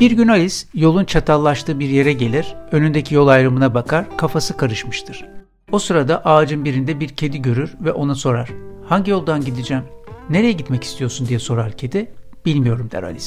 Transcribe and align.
Bir 0.00 0.10
gün 0.10 0.28
Alice 0.28 0.56
yolun 0.74 1.04
çatallaştığı 1.04 1.80
bir 1.80 1.88
yere 1.88 2.12
gelir, 2.12 2.56
önündeki 2.72 3.14
yol 3.14 3.28
ayrımına 3.28 3.74
bakar, 3.74 4.16
kafası 4.16 4.56
karışmıştır. 4.56 5.24
O 5.72 5.78
sırada 5.78 6.24
ağacın 6.24 6.64
birinde 6.64 7.00
bir 7.00 7.08
kedi 7.08 7.42
görür 7.42 7.74
ve 7.80 7.92
ona 7.92 8.14
sorar. 8.14 8.50
Hangi 8.88 9.10
yoldan 9.10 9.44
gideceğim? 9.44 9.84
Nereye 10.30 10.52
gitmek 10.52 10.84
istiyorsun 10.84 11.28
diye 11.28 11.38
sorar 11.38 11.72
kedi. 11.72 12.12
Bilmiyorum 12.46 12.88
der 12.92 13.02
Alice. 13.02 13.26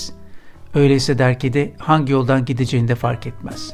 Öyleyse 0.75 1.17
der 1.17 1.39
kedi 1.39 1.73
hangi 1.77 2.13
yoldan 2.13 2.45
gideceğini 2.45 2.87
de 2.87 2.95
fark 2.95 3.27
etmez. 3.27 3.73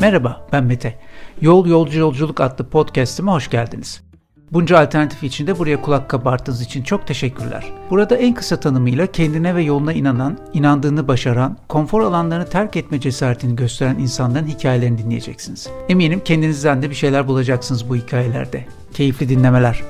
Merhaba 0.00 0.48
ben 0.52 0.64
Mete. 0.64 0.98
Yol 1.40 1.66
Yolcu 1.66 1.98
Yolculuk 1.98 2.40
adlı 2.40 2.70
podcast'ime 2.70 3.30
hoş 3.30 3.50
geldiniz. 3.50 4.09
Bunca 4.52 4.78
alternatif 4.78 5.22
içinde 5.22 5.58
buraya 5.58 5.82
kulak 5.82 6.08
kabarttığınız 6.08 6.62
için 6.62 6.82
çok 6.82 7.06
teşekkürler. 7.06 7.72
Burada 7.90 8.16
en 8.16 8.34
kısa 8.34 8.60
tanımıyla 8.60 9.06
kendine 9.06 9.54
ve 9.54 9.62
yoluna 9.62 9.92
inanan, 9.92 10.38
inandığını 10.52 11.08
başaran, 11.08 11.56
konfor 11.68 12.00
alanlarını 12.00 12.46
terk 12.46 12.76
etme 12.76 13.00
cesaretini 13.00 13.56
gösteren 13.56 13.98
insanların 13.98 14.46
hikayelerini 14.46 14.98
dinleyeceksiniz. 14.98 15.68
Eminim 15.88 16.20
kendinizden 16.24 16.82
de 16.82 16.90
bir 16.90 16.94
şeyler 16.94 17.28
bulacaksınız 17.28 17.88
bu 17.88 17.96
hikayelerde. 17.96 18.64
Keyifli 18.94 19.28
dinlemeler. 19.28 19.82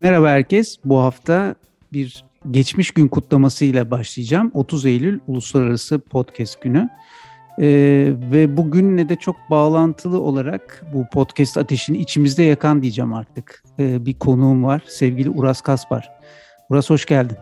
Merhaba 0.00 0.28
herkes. 0.28 0.76
Bu 0.84 0.98
hafta 0.98 1.54
bir 1.92 2.24
geçmiş 2.50 2.90
gün 2.90 3.08
kutlamasıyla 3.08 3.90
başlayacağım. 3.90 4.50
30 4.54 4.86
Eylül 4.86 5.20
Uluslararası 5.26 5.98
Podcast 5.98 6.62
Günü. 6.62 6.88
Ee, 7.58 8.12
ve 8.32 8.56
bugünle 8.56 9.08
de 9.08 9.16
çok 9.16 9.36
bağlantılı 9.50 10.20
olarak 10.20 10.84
bu 10.94 11.06
podcast 11.12 11.58
ateşini 11.58 11.98
içimizde 11.98 12.42
yakan 12.42 12.82
diyeceğim 12.82 13.14
artık. 13.14 13.64
Ee, 13.78 14.06
bir 14.06 14.18
konuğum 14.18 14.64
var. 14.64 14.82
Sevgili 14.86 15.30
Uras 15.30 15.60
Kaspar. 15.60 16.10
Uras 16.70 16.90
hoş 16.90 17.06
geldin. 17.06 17.36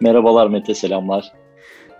Merhabalar 0.00 0.46
Mete, 0.46 0.74
selamlar. 0.74 1.32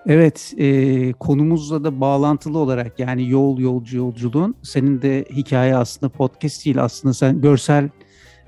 Evet, 0.06 0.54
e, 0.58 1.12
konumuzla 1.12 1.84
da 1.84 2.00
bağlantılı 2.00 2.58
olarak 2.58 2.98
yani 2.98 3.28
yol 3.28 3.58
yolcu 3.58 3.96
yolculuğun 3.96 4.54
senin 4.62 5.02
de 5.02 5.24
hikaye 5.32 5.76
aslında 5.76 6.12
podcast 6.12 6.64
değil 6.64 6.82
aslında 6.82 7.14
sen 7.14 7.40
görsel 7.40 7.88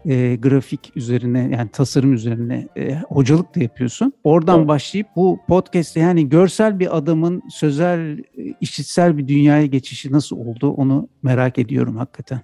e, 0.07 0.37
grafik 0.37 0.97
üzerine 0.97 1.51
yani 1.53 1.71
tasarım 1.73 2.13
üzerine 2.13 2.69
e, 2.77 2.95
hocalık 2.95 3.57
da 3.57 3.63
yapıyorsun. 3.63 4.13
Oradan 4.25 4.59
evet. 4.59 4.69
başlayıp 4.69 5.07
bu 5.17 5.39
podcast'te 5.49 6.01
yani 6.01 6.29
görsel 6.29 6.81
bir 6.81 6.97
adamın 6.97 7.43
sözel, 7.51 8.19
e, 8.19 8.25
işitsel 8.61 9.19
bir 9.19 9.29
dünyaya 9.29 9.67
geçişi 9.67 10.13
nasıl 10.13 10.37
oldu 10.37 10.71
onu 10.71 11.09
merak 11.23 11.59
ediyorum 11.59 11.97
hakikaten. 11.97 12.41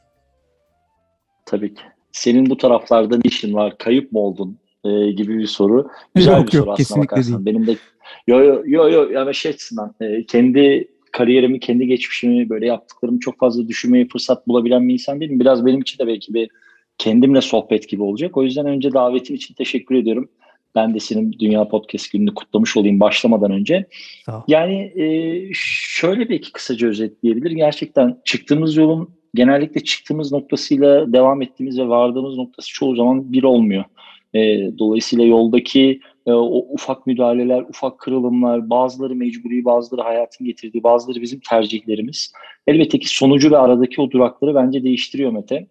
Tabii 1.46 1.74
ki. 1.74 1.82
Senin 2.12 2.50
bu 2.50 2.56
taraflarda 2.56 3.16
ne 3.16 3.22
işin 3.24 3.54
var? 3.54 3.78
Kayıp 3.78 4.12
mı 4.12 4.18
oldun? 4.18 4.58
E, 4.84 5.10
gibi 5.10 5.38
bir 5.38 5.46
soru. 5.46 5.88
Güzel 6.14 6.38
yok, 6.38 6.46
bir 6.46 6.52
soru 6.52 6.66
yok, 6.66 6.80
aslında 6.80 7.02
bakarsan. 7.02 7.46
Değil. 7.46 7.56
Benim 7.56 7.66
de 7.66 7.76
yo 8.26 8.44
yo 8.44 8.62
yo 8.66 8.88
yo 8.90 9.08
yani 9.10 9.34
şey 9.34 9.50
açısından 9.50 9.94
e, 10.00 10.24
kendi 10.24 10.88
kariyerimi, 11.12 11.60
kendi 11.60 11.86
geçmişimi 11.86 12.48
böyle 12.48 12.66
yaptıklarımı 12.66 13.20
çok 13.20 13.38
fazla 13.38 13.68
düşünmeye 13.68 14.08
fırsat 14.08 14.48
bulabilen 14.48 14.88
bir 14.88 14.92
insan 14.92 15.20
değilim. 15.20 15.40
Biraz 15.40 15.66
benim 15.66 15.80
için 15.80 15.98
de 15.98 16.06
belki 16.06 16.34
bir 16.34 16.50
kendimle 16.98 17.40
sohbet 17.40 17.88
gibi 17.88 18.02
olacak. 18.02 18.36
O 18.36 18.42
yüzden 18.42 18.66
önce 18.66 18.92
davetin 18.92 19.34
için 19.34 19.54
teşekkür 19.54 19.94
ediyorum. 19.94 20.28
Ben 20.74 20.94
de 20.94 21.00
senin 21.00 21.32
Dünya 21.32 21.68
Podcast 21.68 22.12
gününü 22.12 22.34
kutlamış 22.34 22.76
olayım 22.76 23.00
başlamadan 23.00 23.50
önce. 23.50 23.86
Yani 24.48 24.92
e, 24.96 25.04
şöyle 25.54 26.28
belki 26.28 26.52
kısaca 26.52 26.88
özetleyebilir. 26.88 27.50
Gerçekten 27.50 28.16
çıktığımız 28.24 28.76
yolun 28.76 29.10
genellikle 29.34 29.84
çıktığımız 29.84 30.32
noktasıyla 30.32 31.12
devam 31.12 31.42
ettiğimiz 31.42 31.78
ve 31.78 31.88
vardığımız 31.88 32.36
noktası 32.36 32.68
çoğu 32.68 32.96
zaman 32.96 33.32
bir 33.32 33.42
olmuyor. 33.42 33.84
E, 34.34 34.38
dolayısıyla 34.78 35.24
yoldaki 35.24 36.00
e, 36.26 36.32
o 36.32 36.66
ufak 36.70 37.06
müdahaleler, 37.06 37.62
ufak 37.62 37.98
kırılımlar, 37.98 38.70
bazıları 38.70 39.14
mecburi, 39.14 39.64
bazıları 39.64 40.02
hayatın 40.02 40.46
getirdiği, 40.46 40.82
bazıları 40.82 41.22
bizim 41.22 41.40
tercihlerimiz. 41.40 42.32
Elbette 42.66 42.98
ki 42.98 43.08
sonucu 43.08 43.50
ve 43.50 43.58
aradaki 43.58 44.00
o 44.00 44.10
durakları 44.10 44.54
bence 44.54 44.82
değiştiriyor 44.84 45.32
Mete. 45.32 45.66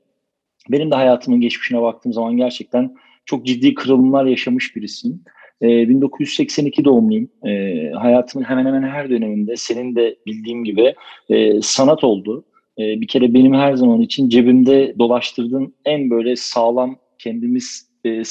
Benim 0.71 0.91
de 0.91 0.95
hayatımın 0.95 1.41
geçmişine 1.41 1.81
baktığım 1.81 2.13
zaman 2.13 2.37
gerçekten 2.37 2.95
çok 3.25 3.45
ciddi 3.45 3.73
kırılımlar 3.73 4.25
yaşamış 4.25 4.75
birisiyim. 4.75 5.21
E, 5.61 5.71
ee, 5.71 5.89
1982 5.89 6.85
doğumluyum. 6.85 7.29
E, 7.45 7.91
hayatımın 7.91 8.45
hemen 8.45 8.65
hemen 8.65 8.83
her 8.83 9.09
döneminde 9.09 9.55
senin 9.55 9.95
de 9.95 10.15
bildiğim 10.25 10.63
gibi 10.63 10.95
e, 11.29 11.61
sanat 11.61 12.03
oldu. 12.03 12.45
E, 12.79 13.01
bir 13.01 13.07
kere 13.07 13.33
benim 13.33 13.53
her 13.53 13.73
zaman 13.73 14.01
için 14.01 14.29
cebimde 14.29 14.95
dolaştırdığım 14.99 15.73
en 15.85 16.09
böyle 16.09 16.35
sağlam 16.35 16.95
kendimiz 17.19 17.89
e, 18.05 18.23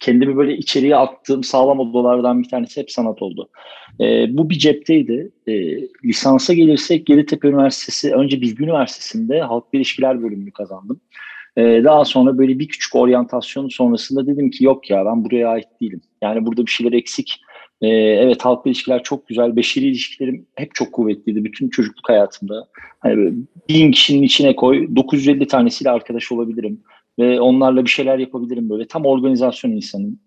kendimi 0.00 0.36
böyle 0.36 0.56
içeriye 0.56 0.96
attığım 0.96 1.44
sağlam 1.44 1.80
odalardan 1.80 2.42
bir 2.42 2.48
tanesi 2.48 2.80
hep 2.80 2.90
sanat 2.90 3.22
oldu. 3.22 3.48
E, 4.00 4.36
bu 4.36 4.50
bir 4.50 4.58
cepteydi. 4.58 5.32
E, 5.46 5.52
lisansa 6.04 6.54
gelirsek 6.54 7.06
Gediktepe 7.06 7.48
Üniversitesi, 7.48 8.14
önce 8.14 8.40
Bilgi 8.40 8.64
Üniversitesi'nde 8.64 9.40
Halk 9.40 9.64
İlişkiler 9.72 10.22
bölümünü 10.22 10.50
kazandım. 10.50 11.00
Ee, 11.56 11.84
daha 11.84 12.04
sonra 12.04 12.38
böyle 12.38 12.58
bir 12.58 12.68
küçük 12.68 12.94
oryantasyon 12.94 13.68
sonrasında 13.68 14.26
dedim 14.26 14.50
ki 14.50 14.64
yok 14.64 14.90
ya 14.90 15.06
ben 15.06 15.24
buraya 15.24 15.48
ait 15.48 15.68
değilim. 15.80 16.00
Yani 16.22 16.46
burada 16.46 16.66
bir 16.66 16.70
şeyler 16.70 16.92
eksik. 16.92 17.40
Ee, 17.80 17.88
evet 17.88 18.44
halkla 18.44 18.70
ilişkiler 18.70 19.02
çok 19.02 19.28
güzel. 19.28 19.56
Beşeri 19.56 19.84
ilişkilerim 19.84 20.46
hep 20.54 20.74
çok 20.74 20.92
kuvvetliydi 20.92 21.44
bütün 21.44 21.68
çocukluk 21.68 22.08
hayatımda. 22.08 22.68
Hani 23.00 23.34
bin 23.68 23.90
kişinin 23.90 24.22
içine 24.22 24.56
koy 24.56 24.96
950 24.96 25.46
tanesiyle 25.46 25.90
arkadaş 25.90 26.32
olabilirim. 26.32 26.80
Ve 27.18 27.40
onlarla 27.40 27.84
bir 27.84 27.90
şeyler 27.90 28.18
yapabilirim 28.18 28.70
böyle. 28.70 28.86
Tam 28.86 29.06
organizasyon 29.06 29.70
insanıyım. 29.70 30.18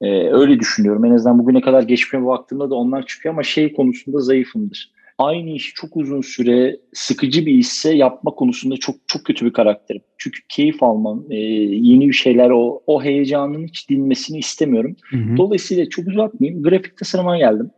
Ee, 0.00 0.32
öyle 0.32 0.60
düşünüyorum. 0.60 1.04
En 1.04 1.10
azından 1.10 1.38
bugüne 1.38 1.60
kadar 1.60 1.82
geçmeye 1.82 2.26
baktığımda 2.26 2.70
da 2.70 2.74
onlar 2.74 3.06
çıkıyor 3.06 3.34
ama 3.34 3.42
şey 3.42 3.72
konusunda 3.72 4.20
zayıfımdır 4.20 4.97
aynı 5.18 5.50
işi 5.50 5.74
çok 5.74 5.96
uzun 5.96 6.20
süre 6.20 6.80
sıkıcı 6.92 7.46
bir 7.46 7.54
işse 7.54 7.94
yapma 7.94 8.30
konusunda 8.30 8.76
çok 8.76 8.96
çok 9.06 9.24
kötü 9.24 9.46
bir 9.46 9.52
karakterim. 9.52 10.02
Çünkü 10.18 10.40
keyif 10.48 10.82
almam, 10.82 11.24
e, 11.30 11.36
yeni 11.36 12.08
bir 12.08 12.12
şeyler, 12.12 12.50
o, 12.50 12.82
o 12.86 13.02
heyecanın 13.02 13.66
hiç 13.66 13.90
dinmesini 13.90 14.38
istemiyorum. 14.38 14.96
Hı 15.10 15.16
hı. 15.16 15.36
Dolayısıyla 15.36 15.88
çok 15.88 16.08
uzatmayayım. 16.08 16.62
Grafik 16.62 16.96
tasarıma 16.96 17.38
geldim. 17.38 17.70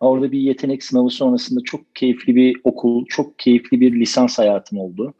Orada 0.00 0.32
bir 0.32 0.38
yetenek 0.38 0.84
sınavı 0.84 1.10
sonrasında 1.10 1.60
çok 1.64 1.94
keyifli 1.94 2.36
bir 2.36 2.56
okul, 2.64 3.04
çok 3.08 3.38
keyifli 3.38 3.80
bir 3.80 4.00
lisans 4.00 4.38
hayatım 4.38 4.78
oldu. 4.78 5.14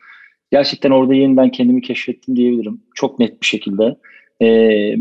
Gerçekten 0.53 0.91
orada 0.91 1.15
yeniden 1.15 1.51
kendimi 1.51 1.83
keşfettim 1.83 2.37
diyebilirim. 2.37 2.81
Çok 2.95 3.19
net 3.19 3.41
bir 3.43 3.47
şekilde. 3.47 3.97
Ee, 4.43 4.97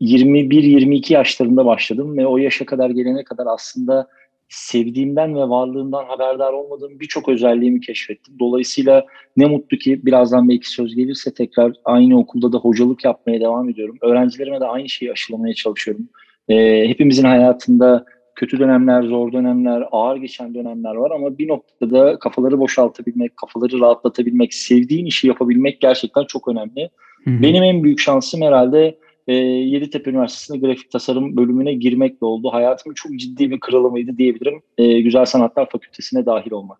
21-22 0.00 1.12
yaşlarında 1.12 1.66
başladım 1.66 2.16
ve 2.16 2.26
o 2.26 2.36
yaşa 2.36 2.66
kadar 2.66 2.90
gelene 2.90 3.24
kadar 3.24 3.46
aslında 3.46 4.08
sevdiğimden 4.48 5.34
ve 5.34 5.40
varlığından 5.40 6.04
haberdar 6.04 6.52
olmadığım 6.52 7.00
birçok 7.00 7.28
özelliğimi 7.28 7.80
keşfettim. 7.80 8.34
Dolayısıyla 8.38 9.06
ne 9.36 9.46
mutlu 9.46 9.78
ki 9.78 10.06
birazdan 10.06 10.48
belki 10.48 10.70
söz 10.70 10.94
gelirse 10.94 11.34
tekrar 11.34 11.72
aynı 11.84 12.18
okulda 12.18 12.52
da 12.52 12.58
hocalık 12.58 13.04
yapmaya 13.04 13.40
devam 13.40 13.68
ediyorum. 13.68 13.96
Öğrencilerime 14.02 14.60
de 14.60 14.64
aynı 14.64 14.88
şeyi 14.88 15.12
aşılamaya 15.12 15.54
çalışıyorum. 15.54 16.08
E, 16.48 16.88
hepimizin 16.88 17.24
hayatında 17.24 18.04
kötü 18.34 18.58
dönemler, 18.58 19.02
zor 19.02 19.32
dönemler, 19.32 19.84
ağır 19.92 20.16
geçen 20.16 20.54
dönemler 20.54 20.94
var 20.94 21.10
ama 21.10 21.38
bir 21.38 21.48
noktada 21.48 22.18
kafaları 22.18 22.58
boşaltabilmek, 22.58 23.36
kafaları 23.36 23.80
rahatlatabilmek, 23.80 24.54
sevdiğin 24.54 25.06
işi 25.06 25.28
yapabilmek 25.28 25.80
gerçekten 25.80 26.24
çok 26.24 26.48
önemli. 26.48 26.90
Hı-hı. 27.24 27.42
Benim 27.42 27.62
en 27.62 27.84
büyük 27.84 28.00
şansım 28.00 28.42
herhalde 28.42 28.98
e, 29.26 29.34
Yeditepe 29.34 30.10
Üniversitesi'nde 30.10 30.58
grafik 30.66 30.90
tasarım 30.90 31.36
bölümüne 31.36 31.74
girmekle 31.74 32.26
oldu. 32.26 32.52
Hayatımın 32.52 32.94
çok 32.94 33.16
ciddi 33.16 33.50
bir 33.50 33.60
kırılımıydı 33.60 34.18
diyebilirim. 34.18 34.62
E, 34.78 35.00
Güzel 35.00 35.24
Sanatlar 35.24 35.70
Fakültesine 35.70 36.26
dahil 36.26 36.52
olmak. 36.52 36.78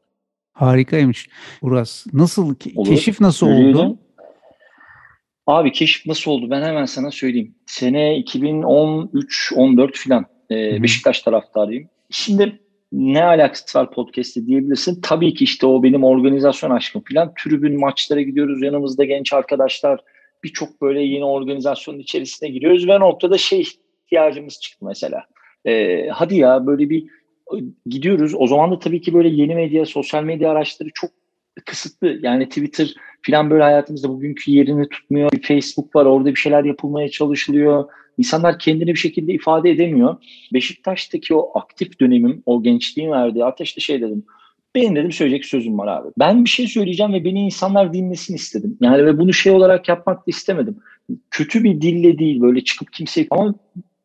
Harikaymış 0.52 1.28
Uras. 1.62 2.06
Nasıl, 2.12 2.54
Olur. 2.74 2.86
keşif 2.88 3.20
nasıl 3.20 3.46
oldu? 3.46 3.98
Abi 5.46 5.72
keşif 5.72 6.06
nasıl 6.06 6.30
oldu? 6.30 6.50
Ben 6.50 6.62
hemen 6.62 6.84
sana 6.84 7.10
söyleyeyim. 7.10 7.54
Sene 7.66 8.18
2013-14 8.18 9.92
filan. 9.92 10.26
E, 10.50 10.82
Beşiktaş 10.82 11.22
taraftarıyım. 11.22 11.88
Şimdi 12.10 12.60
ne 12.92 13.24
alakası 13.24 13.78
var 13.78 13.90
podcast'te 13.90 14.46
diyebilirsin. 14.46 15.00
Tabii 15.02 15.34
ki 15.34 15.44
işte 15.44 15.66
o 15.66 15.82
benim 15.82 16.04
organizasyon 16.04 16.70
aşkım 16.70 17.02
filan. 17.02 17.32
Tribün 17.44 17.80
maçlara 17.80 18.20
gidiyoruz. 18.20 18.62
Yanımızda 18.62 19.04
genç 19.04 19.32
arkadaşlar 19.32 20.00
birçok 20.44 20.82
böyle 20.82 21.02
yeni 21.02 21.24
organizasyonun 21.24 21.98
içerisine 21.98 22.48
giriyoruz 22.48 22.88
ve 22.88 23.00
noktada 23.00 23.38
şey 23.38 23.60
ihtiyacımız 23.60 24.60
çıktı 24.60 24.86
mesela. 24.86 25.24
Ee, 25.66 26.08
hadi 26.08 26.36
ya 26.36 26.66
böyle 26.66 26.90
bir 26.90 27.06
gidiyoruz. 27.86 28.34
O 28.38 28.46
zaman 28.46 28.70
da 28.70 28.78
tabii 28.78 29.00
ki 29.00 29.14
böyle 29.14 29.28
yeni 29.28 29.54
medya, 29.54 29.86
sosyal 29.86 30.24
medya 30.24 30.50
araçları 30.50 30.88
çok 30.94 31.10
kısıtlı. 31.64 32.18
Yani 32.22 32.48
Twitter 32.48 32.94
falan 33.26 33.50
böyle 33.50 33.62
hayatımızda 33.62 34.08
bugünkü 34.08 34.50
yerini 34.50 34.88
tutmuyor. 34.88 35.32
Bir 35.32 35.42
Facebook 35.42 35.96
var 35.96 36.06
orada 36.06 36.30
bir 36.30 36.40
şeyler 36.40 36.64
yapılmaya 36.64 37.08
çalışılıyor. 37.08 37.84
İnsanlar 38.18 38.58
kendini 38.58 38.88
bir 38.88 38.98
şekilde 38.98 39.32
ifade 39.32 39.70
edemiyor. 39.70 40.16
Beşiktaş'taki 40.52 41.34
o 41.34 41.58
aktif 41.58 42.00
dönemim, 42.00 42.42
o 42.46 42.62
gençliğin 42.62 43.10
verdiği 43.10 43.44
ateşte 43.44 43.80
şey 43.80 44.00
dedim 44.00 44.24
benim 44.76 44.96
dedim 44.96 45.12
söyleyecek 45.12 45.44
sözüm 45.44 45.78
var 45.78 45.86
abi. 45.86 46.08
Ben 46.18 46.44
bir 46.44 46.50
şey 46.50 46.66
söyleyeceğim 46.66 47.12
ve 47.12 47.24
beni 47.24 47.40
insanlar 47.40 47.92
dinlesin 47.92 48.34
istedim. 48.34 48.78
Yani 48.80 49.06
ve 49.06 49.18
bunu 49.18 49.32
şey 49.32 49.52
olarak 49.52 49.88
yapmak 49.88 50.18
da 50.18 50.24
istemedim. 50.26 50.76
Kötü 51.30 51.64
bir 51.64 51.80
dille 51.80 52.18
değil 52.18 52.40
böyle 52.40 52.64
çıkıp 52.64 52.92
kimseyi 52.92 53.26
ama 53.30 53.54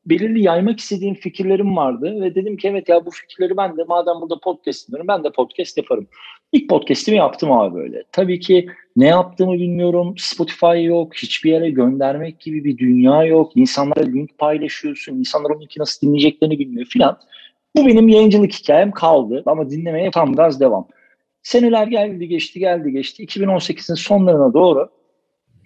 belirli 0.06 0.44
yaymak 0.44 0.79
istediğim 0.79 1.15
fikirlerim 1.15 1.77
vardı 1.77 2.21
ve 2.21 2.35
dedim 2.35 2.57
ki 2.57 2.68
evet 2.68 2.89
ya 2.89 3.06
bu 3.06 3.12
fikirleri 3.12 3.57
ben 3.57 3.77
de 3.77 3.83
madem 3.83 4.15
burada 4.21 4.39
podcast 4.39 4.89
yapıyorum 4.89 5.07
ben 5.07 5.23
de 5.23 5.31
podcast 5.31 5.77
yaparım. 5.77 6.07
İlk 6.51 6.69
podcast'imi 6.69 7.18
yaptım 7.18 7.51
abi 7.51 7.75
böyle. 7.75 8.03
Tabii 8.12 8.39
ki 8.39 8.68
ne 8.95 9.07
yaptığımı 9.07 9.53
bilmiyorum. 9.53 10.15
Spotify 10.18 10.83
yok. 10.83 11.15
Hiçbir 11.15 11.51
yere 11.51 11.69
göndermek 11.69 12.39
gibi 12.39 12.63
bir 12.63 12.77
dünya 12.77 13.23
yok. 13.23 13.51
İnsanlara 13.56 14.06
link 14.06 14.38
paylaşıyorsun. 14.38 15.19
İnsanlar 15.19 15.50
o 15.50 15.62
linki 15.62 15.79
nasıl 15.79 16.07
dinleyeceklerini 16.07 16.59
bilmiyor 16.59 16.85
filan. 16.85 17.18
Bu 17.75 17.88
benim 17.88 18.07
yayıncılık 18.07 18.53
hikayem 18.53 18.91
kaldı 18.91 19.44
ama 19.45 19.69
dinlemeye 19.69 20.12
tam 20.12 20.35
gaz 20.35 20.59
devam. 20.59 20.88
Seneler 21.44 21.88
geldi 21.88 22.27
geçti 22.27 22.59
geldi 22.59 22.91
geçti. 22.91 23.25
2018'in 23.25 23.95
sonlarına 23.95 24.53
doğru 24.53 24.89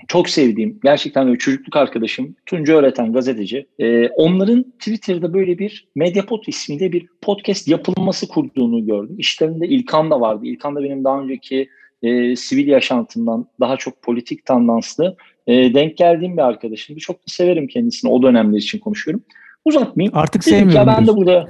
çok 0.08 0.30
sevdiğim, 0.30 0.80
gerçekten 0.84 1.28
böyle 1.28 1.38
çocukluk 1.38 1.76
arkadaşım 1.76 2.36
Tunca 2.46 2.76
Öğreten 2.76 3.14
gazeteci. 3.14 3.68
E, 3.80 4.08
onların 4.08 4.64
Twitter'da 4.64 5.34
böyle 5.34 5.58
bir 5.58 5.88
Mediapod 5.96 6.44
ismiyle 6.48 6.92
bir 6.92 7.08
podcast 7.22 7.68
yapılması 7.68 8.28
kurduğunu 8.28 8.86
gördüm. 8.86 9.16
İşlerinde 9.20 9.68
İlkan 9.68 10.12
da 10.12 10.22
vardı. 10.22 10.46
İlkan 10.46 10.76
da 10.76 10.84
benim 10.84 11.04
daha 11.04 11.22
önceki 11.22 11.70
e, 12.04 12.36
sivil 12.36 12.68
yaşantımdan 12.68 13.48
daha 13.60 13.78
çok 13.78 14.02
politik 14.02 14.46
tandanslı 14.46 15.16
e, 15.48 15.74
denk 15.74 15.98
geldiğim 15.98 16.38
bir 16.38 16.42
arkadaşım. 16.42 16.98
Çok 16.98 17.16
da 17.16 17.26
severim 17.28 17.68
kendisini. 17.68 18.12
O 18.12 18.22
dönemler 18.22 18.58
için 18.58 18.80
konuşuyorum. 18.80 19.24
Uzatmayayım. 19.66 20.18
Artık 20.18 20.44
sevmiyorum. 20.44 20.76
Ya 20.76 20.88
ben 20.88 21.08
de 21.08 21.16
burada 21.16 21.48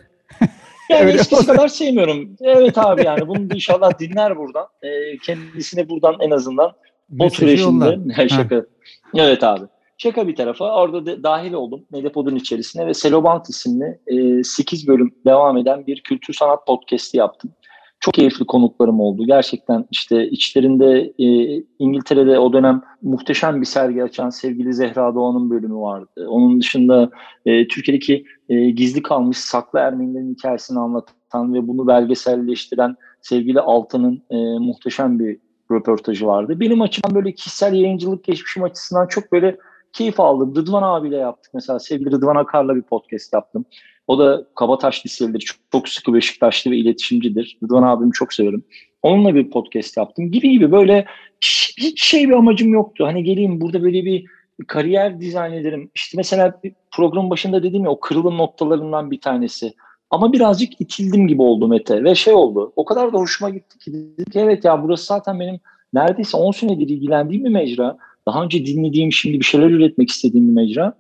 yani 0.90 1.12
eskisi 1.12 1.46
kadar 1.46 1.68
sevmiyorum. 1.68 2.36
Evet 2.42 2.78
abi 2.78 3.06
yani 3.06 3.28
bunu 3.28 3.54
inşallah 3.54 4.00
dinler 4.00 4.38
buradan. 4.38 4.68
E, 4.82 5.18
kendisine 5.18 5.90
buradan 5.90 6.16
en 6.20 6.32
azından 6.32 6.72
o 7.20 7.30
süreçinde 7.30 8.30
şaka. 8.30 8.66
Evet 9.16 9.44
abi. 9.44 9.66
Şaka 9.98 10.28
bir 10.28 10.36
tarafa 10.36 10.76
orada 10.76 11.06
de, 11.06 11.24
dahil 11.24 11.54
oldum 11.54 11.86
Medepod'un 11.92 12.36
içerisine 12.36 12.88
ve 12.88 12.94
Selobant 12.94 13.50
isimli 13.50 14.00
e, 14.08 14.44
8 14.44 14.88
bölüm 14.88 15.16
devam 15.26 15.58
eden 15.58 15.88
bir 15.88 16.02
kültür 16.02 16.34
sanat 16.34 16.68
podcast'i 16.68 17.18
yaptım. 17.18 17.52
Çok 18.06 18.14
keyifli 18.14 18.46
konuklarım 18.46 19.00
oldu. 19.00 19.26
Gerçekten 19.26 19.86
işte 19.92 20.30
içlerinde 20.30 21.14
e, 21.20 21.28
İngiltere'de 21.80 22.40
o 22.40 22.54
dönem 22.54 22.82
muhteşem 23.02 23.62
bir 23.62 23.66
sergi 23.66 24.04
açan 24.04 24.30
sevgili 24.30 24.74
Zehra 24.74 25.16
Doğan'ın 25.16 25.50
bölümü 25.50 25.76
vardı. 25.76 26.28
Onun 26.28 26.60
dışında 26.60 27.10
e, 27.46 27.68
Türkiye'deki 27.68 28.26
e, 28.50 28.70
gizli 28.70 29.04
kalmış 29.04 29.38
saklı 29.38 29.80
Ermenilerin 29.80 30.34
hikayesini 30.34 30.80
anlatan 30.80 31.54
ve 31.54 31.68
bunu 31.68 31.88
belgeselleştiren 31.88 32.96
sevgili 33.22 33.60
Altan'ın 33.60 34.22
e, 34.30 34.36
muhteşem 34.60 35.20
bir 35.20 35.38
röportajı 35.72 36.26
vardı. 36.26 36.60
Benim 36.60 36.82
açımdan 36.82 37.16
böyle 37.16 37.32
kişisel 37.32 37.74
yayıncılık 37.74 38.24
geçmişim 38.24 38.64
açısından 38.64 39.08
çok 39.08 39.32
böyle 39.32 39.58
keyif 39.94 40.20
aldım. 40.20 40.56
Rıdvan 40.56 40.84
abiyle 40.84 41.18
yaptık 41.18 41.54
mesela. 41.54 41.80
Sevgili 41.80 42.12
Rıdvan 42.12 42.36
Akar'la 42.36 42.76
bir 42.76 42.82
podcast 42.82 43.34
yaptım. 43.34 43.66
O 44.08 44.20
da 44.20 44.46
Kabataş 44.56 45.06
liselidir. 45.06 45.40
Çok, 45.40 45.58
çok 45.72 45.90
sıkı 45.90 46.14
Beşiktaşlı 46.14 46.72
ve 46.72 46.78
iletişimcidir. 46.78 47.58
Rıdvan 47.64 47.84
abimi 47.84 48.12
çok 48.12 48.34
severim. 48.34 48.64
Onunla 49.02 49.36
bir 49.36 49.50
podcast 49.50 49.98
yaptım. 49.98 50.32
Gibi 50.32 50.52
gibi 50.52 50.72
böyle 50.72 51.06
hiç 51.78 52.04
şey 52.04 52.30
bir 52.30 52.34
amacım 52.34 52.74
yoktu. 52.74 53.06
Hani 53.06 53.24
geleyim 53.24 53.62
burada 53.62 53.84
böyle 53.84 54.06
bir 54.06 54.26
kariyer 54.68 55.20
dizayn 55.20 55.54
ederim. 55.54 55.92
İşte 55.96 56.18
mesela 56.18 56.62
program 56.92 57.30
başında 57.30 57.64
dediğim 57.64 57.86
ya 57.86 57.92
o 57.92 58.00
kırılım 58.00 58.38
noktalarından 58.38 59.12
bir 59.12 59.22
tanesi. 59.22 59.74
Ama 60.10 60.34
birazcık 60.34 60.82
itildim 60.82 61.28
gibi 61.28 61.42
oldu 61.42 61.68
Mete 61.68 62.04
ve 62.04 62.16
şey 62.16 62.34
oldu. 62.34 62.74
O 62.76 62.86
kadar 62.86 63.14
da 63.14 63.18
hoşuma 63.18 63.50
gitti 63.50 63.80
ki 63.80 63.94
dedim 63.94 64.32
ki 64.32 64.40
evet 64.40 64.66
ya 64.66 64.84
burası 64.84 65.06
zaten 65.06 65.40
benim 65.40 65.60
neredeyse 65.94 66.38
10 66.38 66.52
senedir 66.52 66.90
ilgilendiğim 66.90 67.46
bir 67.46 67.50
mecra. 67.50 67.98
Daha 68.28 68.44
önce 68.44 68.66
dinlediğim 68.66 69.12
şimdi 69.12 69.40
bir 69.40 69.46
şeyler 69.46 69.70
üretmek 69.70 70.10
istediğim 70.10 70.48
bir 70.48 70.54
mecra. 70.54 70.94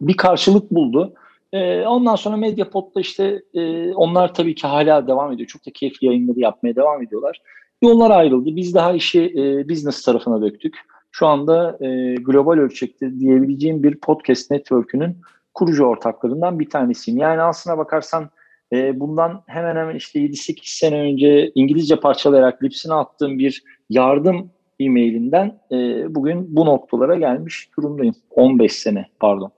Bir 0.00 0.16
karşılık 0.16 0.70
buldu. 0.70 1.14
Ee, 1.54 1.86
ondan 1.86 2.16
sonra 2.16 2.36
Medyapod'da 2.36 3.00
işte 3.00 3.42
e, 3.54 3.92
onlar 3.92 4.34
tabii 4.34 4.54
ki 4.54 4.66
hala 4.66 5.06
devam 5.06 5.32
ediyor. 5.32 5.48
Çok 5.48 5.66
da 5.66 5.70
keyifli 5.70 6.06
yayınları 6.06 6.40
yapmaya 6.40 6.76
devam 6.76 7.02
ediyorlar. 7.02 7.42
Yollar 7.82 8.10
ayrıldı. 8.10 8.56
Biz 8.56 8.74
daha 8.74 8.92
işi 8.92 9.24
e, 9.36 9.68
business 9.68 10.04
tarafına 10.04 10.42
döktük. 10.42 10.76
Şu 11.10 11.26
anda 11.26 11.78
e, 11.80 12.14
global 12.14 12.52
ölçekte 12.52 13.20
diyebileceğim 13.20 13.82
bir 13.82 13.94
podcast 13.94 14.50
network'ünün 14.50 15.16
kurucu 15.54 15.84
ortaklarından 15.84 16.60
bir 16.60 16.70
tanesiyim. 16.70 17.20
Yani 17.20 17.42
aslına 17.42 17.78
bakarsan 17.78 18.30
e, 18.72 19.00
bundan 19.00 19.42
hemen 19.46 19.76
hemen 19.76 19.96
işte 19.96 20.20
7-8 20.20 20.60
sene 20.64 21.00
önce 21.00 21.52
İngilizce 21.54 21.96
parçalayarak 21.96 22.62
Lips'ine 22.62 22.94
attığım 22.94 23.38
bir 23.38 23.62
yardım 23.90 24.50
e-mailinden 24.80 25.60
e, 25.72 25.76
bugün 26.14 26.56
bu 26.56 26.66
noktalara 26.66 27.14
gelmiş 27.14 27.68
durumdayım. 27.76 28.14
15 28.30 28.72
sene 28.72 29.06
pardon. 29.20 29.50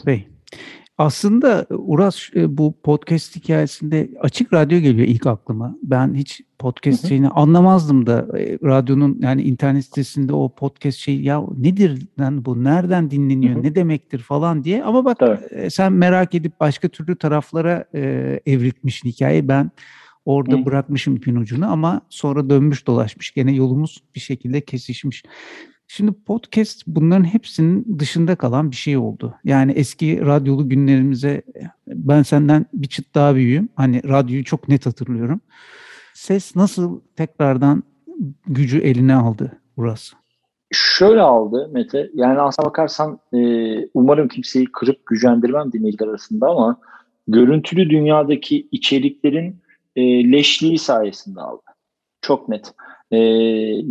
Epey. 0.00 0.35
Aslında 0.98 1.66
Uras 1.70 2.28
e, 2.34 2.56
bu 2.58 2.74
podcast 2.82 3.36
hikayesinde 3.36 4.10
açık 4.20 4.52
radyo 4.52 4.78
geliyor 4.78 5.08
ilk 5.08 5.26
aklıma. 5.26 5.76
Ben 5.82 6.14
hiç 6.14 6.40
podcast 6.58 7.08
şeyini 7.08 7.28
anlamazdım 7.28 8.06
da 8.06 8.38
e, 8.38 8.58
radyonun 8.64 9.18
yani 9.22 9.42
internet 9.42 9.84
sitesinde 9.84 10.32
o 10.32 10.54
podcast 10.54 10.98
şey 10.98 11.20
ya 11.20 11.42
nedir 11.58 12.06
lan 12.20 12.44
bu 12.44 12.64
nereden 12.64 13.10
dinleniyor 13.10 13.62
ne 13.62 13.74
demektir 13.74 14.18
falan 14.18 14.64
diye. 14.64 14.84
Ama 14.84 15.04
bak 15.04 15.18
evet. 15.20 15.74
sen 15.74 15.92
merak 15.92 16.34
edip 16.34 16.60
başka 16.60 16.88
türlü 16.88 17.16
taraflara 17.16 17.84
e, 17.94 18.00
evritmişsin 18.46 19.08
hikayeyi. 19.08 19.48
Ben 19.48 19.70
orada 20.24 20.56
Hı. 20.56 20.64
bırakmışım 20.64 21.16
ipin 21.16 21.36
ucunu 21.36 21.72
ama 21.72 22.00
sonra 22.08 22.50
dönmüş 22.50 22.86
dolaşmış. 22.86 23.30
Gene 23.30 23.52
yolumuz 23.54 24.02
bir 24.14 24.20
şekilde 24.20 24.60
kesişmiş. 24.60 25.22
Şimdi 25.88 26.12
podcast 26.12 26.82
bunların 26.86 27.24
hepsinin 27.24 27.98
dışında 27.98 28.36
kalan 28.36 28.70
bir 28.70 28.76
şey 28.76 28.96
oldu. 28.96 29.34
Yani 29.44 29.72
eski 29.72 30.26
radyolu 30.26 30.68
günlerimize 30.68 31.42
ben 31.86 32.22
senden 32.22 32.66
bir 32.72 32.88
çıt 32.88 33.14
daha 33.14 33.34
büyüğüm. 33.34 33.68
Hani 33.76 34.08
radyoyu 34.08 34.44
çok 34.44 34.68
net 34.68 34.86
hatırlıyorum. 34.86 35.40
Ses 36.14 36.56
nasıl 36.56 37.00
tekrardan 37.16 37.82
gücü 38.46 38.78
eline 38.78 39.14
aldı 39.14 39.60
burası? 39.76 40.16
Şöyle 40.72 41.20
aldı 41.20 41.70
Mete. 41.72 42.10
Yani 42.14 42.40
aslına 42.40 42.66
bakarsan 42.66 43.18
e, 43.34 43.38
umarım 43.94 44.28
kimseyi 44.28 44.66
kırıp 44.66 45.06
gücendirmem 45.06 45.72
dinleyiciler 45.72 46.08
arasında 46.08 46.48
ama 46.48 46.80
görüntülü 47.28 47.90
dünyadaki 47.90 48.68
içeriklerin 48.72 49.62
e, 49.96 50.32
leşliği 50.32 50.78
sayesinde 50.78 51.40
aldı. 51.40 51.62
Çok 52.20 52.48
net 52.48 52.72
e, 53.10 53.18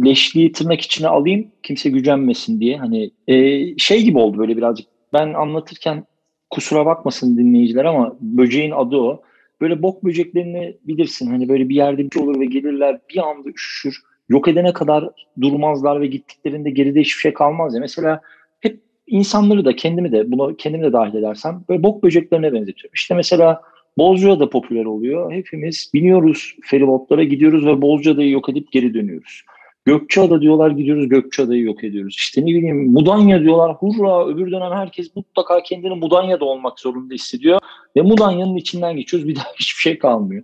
leşliği 0.06 0.52
tırnak 0.52 0.82
içine 0.82 1.08
alayım 1.08 1.48
kimse 1.64 1.90
gücenmesin 1.90 2.60
diye. 2.60 2.78
Hani 2.78 3.12
e, 3.28 3.78
şey 3.78 4.04
gibi 4.04 4.18
oldu 4.18 4.38
böyle 4.38 4.58
birazcık. 4.58 4.88
Ben 5.14 5.34
anlatırken 5.34 6.06
kusura 6.50 6.86
bakmasın 6.86 7.38
dinleyiciler 7.38 7.86
ama 7.86 8.16
böceğin 8.22 8.72
adı 8.72 8.98
o. 8.98 9.22
Böyle 9.62 9.82
bok 9.82 10.04
böceklerini 10.04 10.78
bilirsin. 10.84 11.28
Hani 11.28 11.50
böyle 11.50 11.70
bir 11.70 11.76
yerde 11.76 12.06
bir 12.06 12.12
şey 12.14 12.24
olur 12.24 12.40
ve 12.40 12.46
gelirler 12.46 13.00
bir 13.10 13.30
anda 13.30 13.50
üşüşür. 13.50 14.02
Yok 14.30 14.48
edene 14.48 14.74
kadar 14.74 15.10
durmazlar 15.42 16.02
ve 16.02 16.08
gittiklerinde 16.08 16.70
geride 16.70 17.02
hiçbir 17.02 17.20
şey 17.20 17.34
kalmaz 17.34 17.74
ya. 17.74 17.80
Mesela 17.80 18.22
hep 18.60 18.80
insanları 19.08 19.66
da 19.66 19.76
kendimi 19.76 20.12
de 20.12 20.32
bunu 20.32 20.56
kendimi 20.58 20.84
de 20.84 20.94
dahil 20.94 21.16
edersem 21.16 21.64
böyle 21.70 21.84
bok 21.84 22.04
böceklerine 22.04 22.54
benzetiyorum. 22.54 22.94
İşte 22.94 23.16
mesela 23.16 23.62
Bozca 23.98 24.40
da 24.40 24.50
popüler 24.50 24.86
oluyor. 24.86 25.32
Hepimiz 25.32 25.92
biniyoruz 25.94 26.56
feribotlara 26.64 27.24
gidiyoruz 27.24 27.66
ve 27.66 27.82
Bozcaada'yı 27.82 28.30
yok 28.30 28.50
edip 28.50 28.72
geri 28.72 28.94
dönüyoruz. 28.94 29.44
Gökçeada 29.86 30.42
diyorlar 30.42 30.72
gidiyoruz 30.72 31.10
Gökçeada'yı 31.10 31.64
yok 31.64 31.84
ediyoruz. 31.84 32.16
İşte 32.18 32.42
ne 32.42 32.46
bileyim 32.46 32.92
Mudanya 32.92 33.42
diyorlar 33.42 33.76
hurra 33.76 34.28
öbür 34.28 34.52
dönem 34.52 34.72
herkes 34.72 35.16
mutlaka 35.16 35.64
kendini 35.64 35.96
Mudanya'da 35.96 36.46
olmak 36.46 36.80
zorunda 36.80 37.14
hissediyor. 37.14 37.60
Ve 37.98 38.02
Mudanya'nın 38.02 38.56
içinden 38.56 38.96
geçiyoruz 38.96 39.28
bir 39.28 39.36
daha 39.36 39.46
hiçbir 39.60 39.82
şey 39.82 40.00
kalmıyor. 40.00 40.44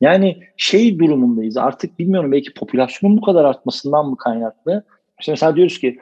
Yani 0.00 0.38
şey 0.56 0.98
durumundayız 0.98 1.56
artık 1.56 1.98
bilmiyorum 1.98 2.32
belki 2.32 2.54
popülasyonun 2.54 3.16
bu 3.16 3.20
kadar 3.20 3.44
artmasından 3.44 4.06
mı 4.06 4.16
kaynaklı. 4.16 4.84
İşte 5.20 5.32
mesela 5.32 5.56
diyoruz 5.56 5.78
ki 5.78 5.98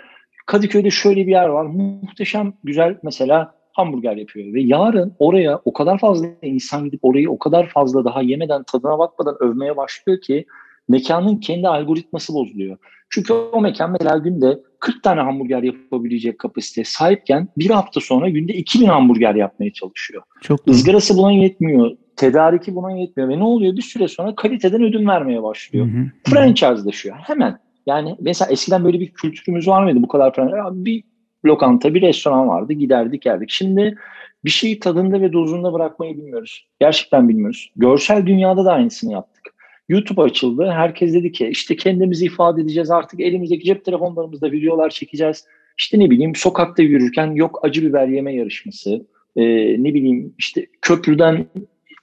Kadıköy'de 0.47 0.91
şöyle 0.91 1.27
bir 1.27 1.31
yer 1.31 1.49
var 1.49 1.65
muhteşem 2.03 2.53
güzel 2.65 2.99
mesela 3.03 3.58
hamburger 3.79 4.17
yapıyor. 4.17 4.55
Ve 4.55 4.61
yarın 4.61 5.15
oraya 5.19 5.61
o 5.65 5.73
kadar 5.73 5.99
fazla 5.99 6.27
insan 6.43 6.85
gidip 6.85 7.01
orayı 7.03 7.31
o 7.31 7.39
kadar 7.39 7.69
fazla 7.69 8.05
daha 8.05 8.23
yemeden 8.23 8.63
tadına 8.63 8.99
bakmadan 8.99 9.37
övmeye 9.41 9.77
başlıyor 9.77 10.21
ki 10.21 10.45
mekanın 10.89 11.37
kendi 11.37 11.69
algoritması 11.69 12.35
bozuluyor. 12.35 12.79
Çünkü 13.11 13.33
o 13.33 13.61
mekan 13.61 13.91
mesela 13.93 14.19
günde 14.19 14.59
40 14.81 15.03
tane 15.03 15.21
hamburger 15.21 15.63
yapabilecek 15.63 16.39
kapasiteye 16.39 16.85
sahipken 16.85 17.49
bir 17.57 17.71
hafta 17.71 18.01
sonra 18.01 18.29
günde 18.29 18.53
2000 18.53 18.87
hamburger 18.87 19.35
yapmaya 19.35 19.73
çalışıyor. 19.73 20.23
Çok 20.41 20.61
Izgarası 20.69 21.17
buna 21.17 21.33
yetmiyor. 21.33 21.97
Tedariki 22.17 22.75
buna 22.75 22.93
yetmiyor. 22.93 23.31
Ve 23.31 23.39
ne 23.39 23.45
oluyor? 23.45 23.77
Bir 23.77 23.83
süre 23.83 24.09
sonra 24.09 24.35
kaliteden 24.35 24.83
ödün 24.83 25.07
vermeye 25.07 25.43
başlıyor. 25.43 25.87
Hı 25.87 25.91
hı. 25.91 26.07
Franchise'laşıyor. 26.25 27.17
Hemen. 27.17 27.59
Yani 27.87 28.17
mesela 28.21 28.51
eskiden 28.51 28.85
böyle 28.85 29.01
bir 29.01 29.13
kültürümüz 29.13 29.69
var 29.69 29.83
mıydı 29.83 30.03
bu 30.03 30.09
kadar 30.09 30.35
franchise? 30.35 30.85
Bir 30.85 31.05
lokanta, 31.45 31.95
bir 31.95 32.03
restoran 32.03 32.49
vardı. 32.49 32.73
Giderdik 32.73 33.23
geldik. 33.23 33.51
Şimdi 33.51 33.99
bir 34.45 34.51
şeyi 34.51 34.79
tadında 34.79 35.21
ve 35.21 35.33
dozunda 35.33 35.73
bırakmayı 35.73 36.17
bilmiyoruz. 36.17 36.67
Gerçekten 36.81 37.29
bilmiyoruz. 37.29 37.73
Görsel 37.77 38.27
dünyada 38.27 38.65
da 38.65 38.73
aynısını 38.73 39.13
yaptık. 39.13 39.55
YouTube 39.89 40.23
açıldı. 40.23 40.71
Herkes 40.71 41.15
dedi 41.15 41.33
ki 41.33 41.49
işte 41.49 41.77
kendimizi 41.77 42.25
ifade 42.25 42.61
edeceğiz 42.61 42.91
artık 42.91 43.21
elimizdeki 43.21 43.65
cep 43.65 43.85
telefonlarımızda 43.85 44.53
videolar 44.53 44.91
çekeceğiz. 44.91 45.45
İşte 45.79 45.99
ne 45.99 46.11
bileyim 46.11 46.35
sokakta 46.35 46.83
yürürken 46.83 47.33
yok 47.33 47.61
acı 47.63 47.83
biber 47.83 48.09
yeme 48.09 48.35
yarışması. 48.35 49.07
Ee, 49.37 49.43
ne 49.83 49.95
bileyim 49.95 50.35
işte 50.39 50.67
köprüden 50.83 51.47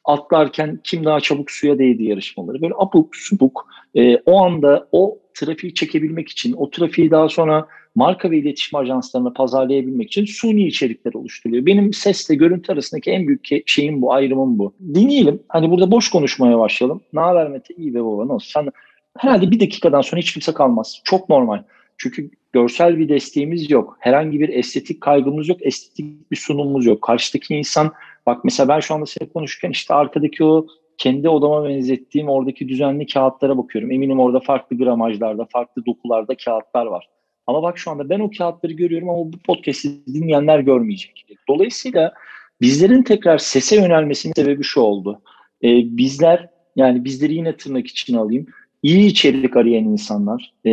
atlarken 0.05 0.79
kim 0.83 1.05
daha 1.05 1.19
çabuk 1.19 1.51
suya 1.51 1.79
değdi 1.79 2.03
yarışmaları. 2.03 2.61
Böyle 2.61 2.73
abuk 2.77 3.15
subuk 3.15 3.67
e, 3.95 4.17
o 4.25 4.45
anda 4.45 4.87
o 4.91 5.19
trafiği 5.33 5.73
çekebilmek 5.73 6.29
için, 6.29 6.53
o 6.53 6.69
trafiği 6.69 7.11
daha 7.11 7.29
sonra 7.29 7.67
marka 7.95 8.31
ve 8.31 8.37
iletişim 8.37 8.79
ajanslarına 8.79 9.33
pazarlayabilmek 9.33 10.07
için 10.07 10.25
suni 10.25 10.67
içerikler 10.67 11.13
oluşturuyor. 11.13 11.65
Benim 11.65 11.93
sesle 11.93 12.35
görüntü 12.35 12.71
arasındaki 12.73 13.11
en 13.11 13.27
büyük 13.27 13.47
şeyim 13.65 14.01
bu, 14.01 14.13
ayrımım 14.13 14.59
bu. 14.59 14.73
Dinleyelim. 14.93 15.39
Hani 15.49 15.71
burada 15.71 15.91
boş 15.91 16.09
konuşmaya 16.09 16.59
başlayalım. 16.59 17.01
Ne 17.13 17.19
haber 17.19 17.47
Mete? 17.47 17.73
İyi 17.73 17.93
be 17.93 18.03
baba 18.03 18.27
nasıl? 18.27 18.47
Sen 18.47 18.69
herhalde 19.17 19.51
bir 19.51 19.59
dakikadan 19.59 20.01
sonra 20.01 20.21
hiç 20.21 20.33
kimse 20.33 20.53
kalmaz. 20.53 21.01
Çok 21.03 21.29
normal. 21.29 21.63
Çünkü 21.97 22.29
görsel 22.53 22.97
bir 22.97 23.09
desteğimiz 23.09 23.71
yok. 23.71 23.97
Herhangi 23.99 24.39
bir 24.39 24.49
estetik 24.49 25.01
kaygımız 25.01 25.49
yok. 25.49 25.57
Estetik 25.61 26.31
bir 26.31 26.35
sunumumuz 26.35 26.85
yok. 26.85 27.01
Karşıdaki 27.01 27.55
insan 27.55 27.91
bak 28.25 28.43
mesela 28.43 28.67
ben 28.67 28.79
şu 28.79 28.93
anda 28.93 29.05
seninle 29.05 29.33
konuşurken 29.33 29.71
işte 29.71 29.93
arkadaki 29.93 30.43
o 30.43 30.67
kendi 30.97 31.29
odama 31.29 31.69
benzettiğim 31.69 32.29
oradaki 32.29 32.69
düzenli 32.69 33.07
kağıtlara 33.07 33.57
bakıyorum. 33.57 33.91
Eminim 33.91 34.19
orada 34.19 34.39
farklı 34.39 34.77
gramajlarda, 34.77 35.47
farklı 35.51 35.85
dokularda 35.85 36.35
kağıtlar 36.45 36.85
var. 36.85 37.09
Ama 37.47 37.63
bak 37.63 37.77
şu 37.77 37.91
anda 37.91 38.09
ben 38.09 38.19
o 38.19 38.29
kağıtları 38.37 38.73
görüyorum 38.73 39.09
ama 39.09 39.33
bu 39.33 39.37
podcast'i 39.37 40.05
dinleyenler 40.13 40.59
görmeyecek. 40.59 41.25
Dolayısıyla 41.47 42.13
bizlerin 42.61 43.03
tekrar 43.03 43.37
sese 43.37 43.75
yönelmesinin 43.75 44.33
sebebi 44.33 44.63
şu 44.63 44.81
oldu. 44.81 45.21
Ee, 45.63 45.97
bizler 45.97 46.49
yani 46.75 47.05
bizleri 47.05 47.33
yine 47.33 47.57
tırnak 47.57 47.87
için 47.87 48.15
alayım. 48.15 48.45
İyi 48.83 49.05
içerik 49.05 49.57
arayan 49.57 49.83
insanlar 49.83 50.53
e, 50.65 50.71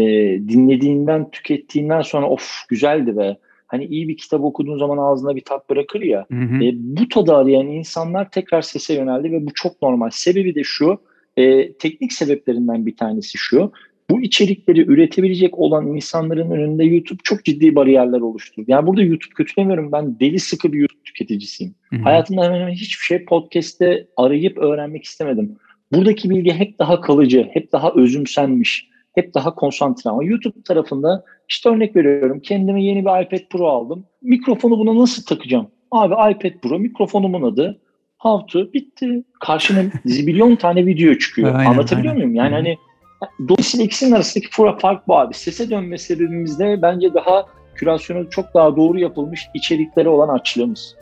dinlediğinden, 0.48 1.30
tükettiğinden 1.30 2.02
sonra 2.02 2.28
of 2.28 2.50
güzeldi 2.68 3.16
be. 3.16 3.36
Hani 3.66 3.84
iyi 3.84 4.08
bir 4.08 4.16
kitap 4.16 4.44
okuduğun 4.44 4.78
zaman 4.78 4.98
ağzına 4.98 5.36
bir 5.36 5.40
tat 5.40 5.70
bırakır 5.70 6.00
ya. 6.00 6.26
Hı 6.32 6.38
hı. 6.38 6.64
E, 6.64 6.70
bu 6.74 7.08
tadı 7.08 7.34
arayan 7.34 7.66
insanlar 7.66 8.30
tekrar 8.30 8.62
sese 8.62 8.94
yöneldi 8.94 9.32
ve 9.32 9.46
bu 9.46 9.50
çok 9.54 9.82
normal. 9.82 10.10
Sebebi 10.12 10.54
de 10.54 10.64
şu, 10.64 10.98
e, 11.36 11.72
teknik 11.72 12.12
sebeplerinden 12.12 12.86
bir 12.86 12.96
tanesi 12.96 13.38
şu 13.38 13.72
bu 14.10 14.22
içerikleri 14.22 14.80
üretebilecek 14.80 15.58
olan 15.58 15.86
insanların 15.86 16.50
önünde 16.50 16.84
YouTube 16.84 17.20
çok 17.24 17.44
ciddi 17.44 17.74
bariyerler 17.74 18.20
oluşturdu. 18.20 18.64
Yani 18.68 18.86
burada 18.86 19.02
YouTube 19.02 19.34
kötülemiyorum. 19.34 19.92
Ben 19.92 20.20
deli 20.20 20.38
sıkı 20.38 20.72
bir 20.72 20.78
YouTube 20.78 21.02
tüketicisiyim. 21.04 21.74
Hı-hı. 21.90 22.02
Hayatımda 22.02 22.44
hemen 22.44 22.60
hemen 22.60 22.72
hiçbir 22.72 23.04
şey 23.04 23.24
podcast'te 23.24 24.06
arayıp 24.16 24.58
öğrenmek 24.58 25.04
istemedim. 25.04 25.56
Buradaki 25.92 26.30
bilgi 26.30 26.52
hep 26.52 26.78
daha 26.78 27.00
kalıcı, 27.00 27.48
hep 27.52 27.72
daha 27.72 27.92
özümsenmiş, 27.92 28.88
hep 29.14 29.34
daha 29.34 29.54
konsantre. 29.54 30.10
Ama 30.10 30.24
YouTube 30.24 30.62
tarafında 30.62 31.24
işte 31.48 31.68
örnek 31.68 31.96
veriyorum 31.96 32.40
kendime 32.40 32.84
yeni 32.84 33.04
bir 33.04 33.24
iPad 33.24 33.48
Pro 33.50 33.66
aldım. 33.66 34.06
Mikrofonu 34.22 34.78
buna 34.78 35.00
nasıl 35.00 35.24
takacağım? 35.24 35.66
Abi 35.90 36.14
iPad 36.32 36.60
Pro 36.62 36.78
mikrofonumun 36.78 37.42
adı 37.42 37.80
How 38.22 38.46
to 38.46 38.72
bitti. 38.72 39.24
Karşına 39.40 39.82
zibilyon 40.04 40.56
tane 40.56 40.86
video 40.86 41.14
çıkıyor. 41.14 41.54
Aynen, 41.54 41.70
Anlatabiliyor 41.70 42.14
aynen. 42.14 42.26
muyum? 42.26 42.34
Yani 42.34 42.48
Hı-hı. 42.48 42.56
hani 42.56 42.76
Dolayısıyla 43.48 43.86
ikisinin 43.86 44.12
arasındaki 44.12 44.50
fark 44.80 45.08
bu 45.08 45.16
abi. 45.16 45.34
Sese 45.34 45.70
dönme 45.70 45.98
sebebimiz 45.98 46.58
de 46.58 46.82
bence 46.82 47.14
daha 47.14 47.46
kürasyonu 47.74 48.30
çok 48.30 48.54
daha 48.54 48.76
doğru 48.76 48.98
yapılmış 48.98 49.48
içeriklere 49.54 50.08
olan 50.08 50.28
açlığımız. 50.28 50.96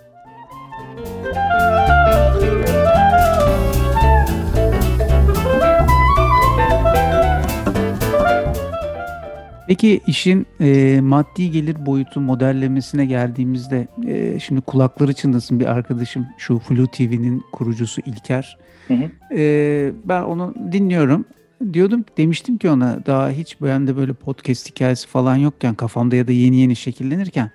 Peki 9.70 10.00
işin 10.06 10.46
e, 10.60 11.00
maddi 11.00 11.50
gelir 11.50 11.86
boyutu 11.86 12.20
modellemesine 12.20 13.06
geldiğimizde 13.06 13.88
e, 14.06 14.38
şimdi 14.38 14.60
kulakları 14.60 15.12
çınlasın 15.12 15.60
bir 15.60 15.66
arkadaşım 15.66 16.26
şu 16.38 16.58
Flu 16.58 16.86
TV'nin 16.86 17.42
kurucusu 17.52 18.00
İlker. 18.06 18.58
Hı 18.88 18.94
hı. 18.94 19.34
E, 19.36 19.92
ben 20.04 20.22
onu 20.22 20.54
dinliyorum 20.72 21.24
diyordum 21.72 22.04
demiştim 22.16 22.58
ki 22.58 22.70
ona 22.70 23.06
daha 23.06 23.30
hiç 23.30 23.56
ben 23.62 23.86
de 23.86 23.96
böyle 23.96 24.12
podcast 24.12 24.70
hikayesi 24.70 25.08
falan 25.08 25.36
yokken 25.36 25.74
kafamda 25.74 26.16
ya 26.16 26.28
da 26.28 26.32
yeni 26.32 26.56
yeni 26.56 26.76
şekillenirken 26.76 27.50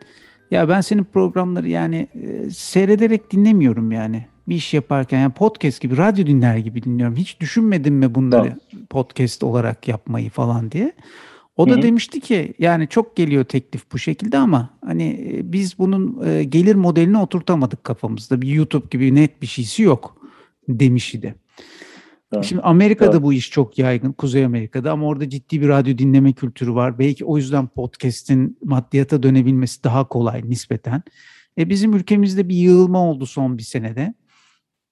ya 0.51 0.69
ben 0.69 0.81
senin 0.81 1.03
programları 1.03 1.69
yani 1.69 2.07
e, 2.13 2.49
seyrederek 2.49 3.31
dinlemiyorum 3.31 3.91
yani 3.91 4.25
bir 4.47 4.55
iş 4.55 4.73
yaparken 4.73 5.19
yani 5.19 5.33
podcast 5.33 5.81
gibi 5.81 5.97
radyo 5.97 6.25
dinler 6.25 6.57
gibi 6.57 6.83
dinliyorum. 6.83 7.15
Hiç 7.15 7.39
düşünmedim 7.39 7.95
mi 7.95 8.15
bunları 8.15 8.57
tamam. 8.71 8.85
podcast 8.89 9.43
olarak 9.43 9.87
yapmayı 9.87 10.29
falan 10.29 10.71
diye. 10.71 10.93
O 11.57 11.69
da 11.69 11.73
Hı-hı. 11.73 11.81
demişti 11.81 12.19
ki 12.19 12.53
yani 12.59 12.87
çok 12.87 13.15
geliyor 13.15 13.43
teklif 13.43 13.91
bu 13.91 13.99
şekilde 13.99 14.37
ama 14.37 14.69
hani 14.85 15.31
e, 15.33 15.53
biz 15.53 15.79
bunun 15.79 16.27
e, 16.27 16.43
gelir 16.43 16.75
modelini 16.75 17.17
oturtamadık 17.17 17.83
kafamızda. 17.83 18.41
Bir 18.41 18.47
YouTube 18.47 18.87
gibi 18.91 19.15
net 19.15 19.41
bir 19.41 19.47
şeysi 19.47 19.83
yok 19.83 20.17
demiş 20.69 21.13
idi. 22.37 22.47
Şimdi 22.47 22.61
Amerika'da 22.61 23.11
evet. 23.11 23.21
bu 23.21 23.33
iş 23.33 23.51
çok 23.51 23.77
yaygın, 23.79 24.11
Kuzey 24.11 24.45
Amerika'da 24.45 24.91
ama 24.91 25.05
orada 25.05 25.29
ciddi 25.29 25.61
bir 25.61 25.67
radyo 25.67 25.97
dinleme 25.97 26.33
kültürü 26.33 26.73
var. 26.73 26.99
Belki 26.99 27.25
o 27.25 27.37
yüzden 27.37 27.67
podcast'in 27.67 28.57
maddiyata 28.63 29.23
dönebilmesi 29.23 29.83
daha 29.83 30.07
kolay 30.07 30.41
nispeten. 30.45 31.03
E 31.57 31.69
bizim 31.69 31.93
ülkemizde 31.93 32.49
bir 32.49 32.55
yığılma 32.55 32.99
oldu 32.99 33.25
son 33.25 33.57
bir 33.57 33.63
senede. 33.63 34.13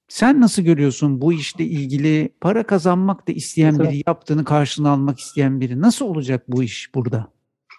Sen 0.07 0.41
nasıl 0.41 0.61
görüyorsun 0.61 1.21
bu 1.21 1.33
işle 1.33 1.65
ilgili 1.65 2.29
para 2.41 2.63
kazanmak 2.63 3.27
da 3.27 3.31
isteyen 3.31 3.79
biri, 3.79 4.03
yaptığını 4.07 4.45
karşılığını 4.45 4.89
almak 4.89 5.19
isteyen 5.19 5.61
biri? 5.61 5.81
Nasıl 5.81 6.05
olacak 6.05 6.43
bu 6.47 6.63
iş 6.63 6.95
burada? 6.95 7.33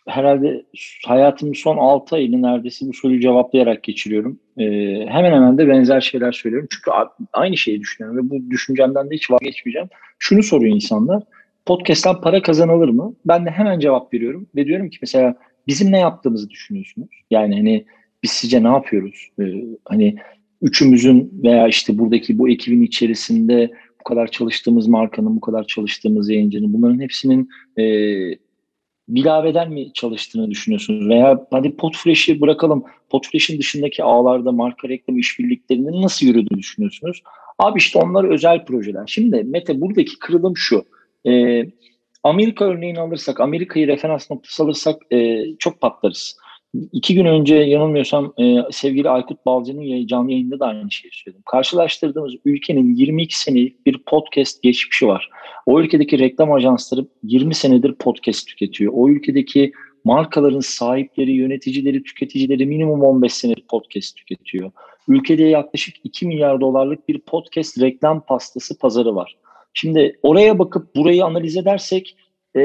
Herhalde 0.06 0.64
hayatımın 1.06 1.52
son 1.52 1.76
6 1.76 2.16
ayını 2.16 2.42
neredeyse 2.42 2.86
bu 2.88 2.92
soruyu 2.92 3.20
cevaplayarak 3.20 3.82
geçiriyorum. 3.82 4.40
Ee, 4.58 4.64
hemen 5.08 5.32
hemen 5.32 5.58
de 5.58 5.68
benzer 5.68 6.00
şeyler 6.00 6.32
söylüyorum. 6.32 6.68
Çünkü 6.70 6.90
aynı 7.32 7.56
şeyi 7.56 7.80
düşünüyorum 7.80 8.18
ve 8.18 8.30
bu 8.30 8.50
düşüncemden 8.50 9.10
de 9.10 9.14
hiç 9.14 9.30
vazgeçmeyeceğim. 9.30 9.88
Şunu 10.18 10.42
soruyor 10.42 10.74
insanlar. 10.74 11.22
Podcast'tan 11.66 12.20
para 12.20 12.42
kazanılır 12.42 12.88
mı? 12.88 13.14
Ben 13.24 13.46
de 13.46 13.50
hemen 13.50 13.78
cevap 13.78 14.14
veriyorum 14.14 14.46
ve 14.56 14.66
diyorum 14.66 14.90
ki 14.90 14.98
mesela 15.00 15.34
bizim 15.66 15.92
ne 15.92 15.98
yaptığımızı 15.98 16.50
düşünüyorsunuz? 16.50 17.08
Yani 17.30 17.56
hani 17.56 17.84
biz 18.22 18.30
sizce 18.30 18.62
ne 18.62 18.68
yapıyoruz? 18.68 19.28
Ee, 19.40 19.44
hani 19.84 20.16
üçümüzün 20.62 21.40
veya 21.42 21.68
işte 21.68 21.98
buradaki 21.98 22.38
bu 22.38 22.48
ekibin 22.48 22.82
içerisinde 22.82 23.70
bu 24.00 24.04
kadar 24.04 24.26
çalıştığımız 24.26 24.88
markanın, 24.88 25.36
bu 25.36 25.40
kadar 25.40 25.66
çalıştığımız 25.66 26.30
yayıncının 26.30 26.72
bunların 26.72 27.00
hepsinin 27.00 27.48
e, 27.76 27.84
bilaveden 29.08 29.72
mi 29.72 29.92
çalıştığını 29.92 30.50
düşünüyorsunuz? 30.50 31.08
Veya 31.08 31.46
hadi 31.50 31.76
Podfresh'i 31.76 32.40
bırakalım. 32.40 32.84
Podfresh'in 33.10 33.58
dışındaki 33.58 34.04
ağlarda 34.04 34.52
marka 34.52 34.88
reklam 34.88 35.18
işbirliklerinin 35.18 36.02
nasıl 36.02 36.26
yürüdüğünü 36.26 36.58
düşünüyorsunuz? 36.58 37.22
Abi 37.58 37.78
işte 37.78 37.98
onlar 37.98 38.24
özel 38.24 38.64
projeler. 38.64 39.04
Şimdi 39.06 39.44
Mete 39.44 39.80
buradaki 39.80 40.18
kırılım 40.18 40.56
şu. 40.56 40.84
Ee, 41.26 41.64
Amerika 42.22 42.64
örneğini 42.64 43.00
alırsak, 43.00 43.40
Amerika'yı 43.40 43.86
referans 43.86 44.30
noktası 44.30 44.62
alırsak 44.62 44.96
e, 45.12 45.44
çok 45.58 45.80
patlarız. 45.80 46.36
İki 46.92 47.14
gün 47.14 47.24
önce 47.24 47.54
yanılmıyorsam 47.54 48.32
e, 48.38 48.56
sevgili 48.70 49.10
Aykut 49.10 49.46
Balcı'nın 49.46 50.06
canlı 50.06 50.30
yayında 50.30 50.60
da 50.60 50.66
aynı 50.66 50.90
şeyi 50.90 51.10
söyledim. 51.12 51.42
Karşılaştırdığımız 51.46 52.34
ülkenin 52.44 52.94
22 52.94 53.38
senelik 53.38 53.86
bir 53.86 53.98
podcast 53.98 54.62
geçmişi 54.62 55.06
var. 55.06 55.30
O 55.66 55.80
ülkedeki 55.80 56.18
reklam 56.18 56.52
ajansları 56.52 57.06
20 57.22 57.54
senedir 57.54 57.94
podcast 57.94 58.46
tüketiyor. 58.46 58.92
O 58.96 59.08
ülkedeki 59.08 59.72
markaların 60.04 60.60
sahipleri, 60.60 61.32
yöneticileri, 61.32 62.02
tüketicileri 62.02 62.66
minimum 62.66 63.02
15 63.02 63.32
senedir 63.32 63.64
podcast 63.68 64.16
tüketiyor. 64.16 64.70
Ülkede 65.08 65.42
yaklaşık 65.42 65.96
2 66.04 66.26
milyar 66.26 66.60
dolarlık 66.60 67.08
bir 67.08 67.18
podcast 67.18 67.80
reklam 67.80 68.20
pastası 68.26 68.78
pazarı 68.78 69.14
var. 69.14 69.36
Şimdi 69.74 70.18
oraya 70.22 70.58
bakıp 70.58 70.96
burayı 70.96 71.24
analiz 71.24 71.56
edersek 71.56 72.16
e, 72.56 72.60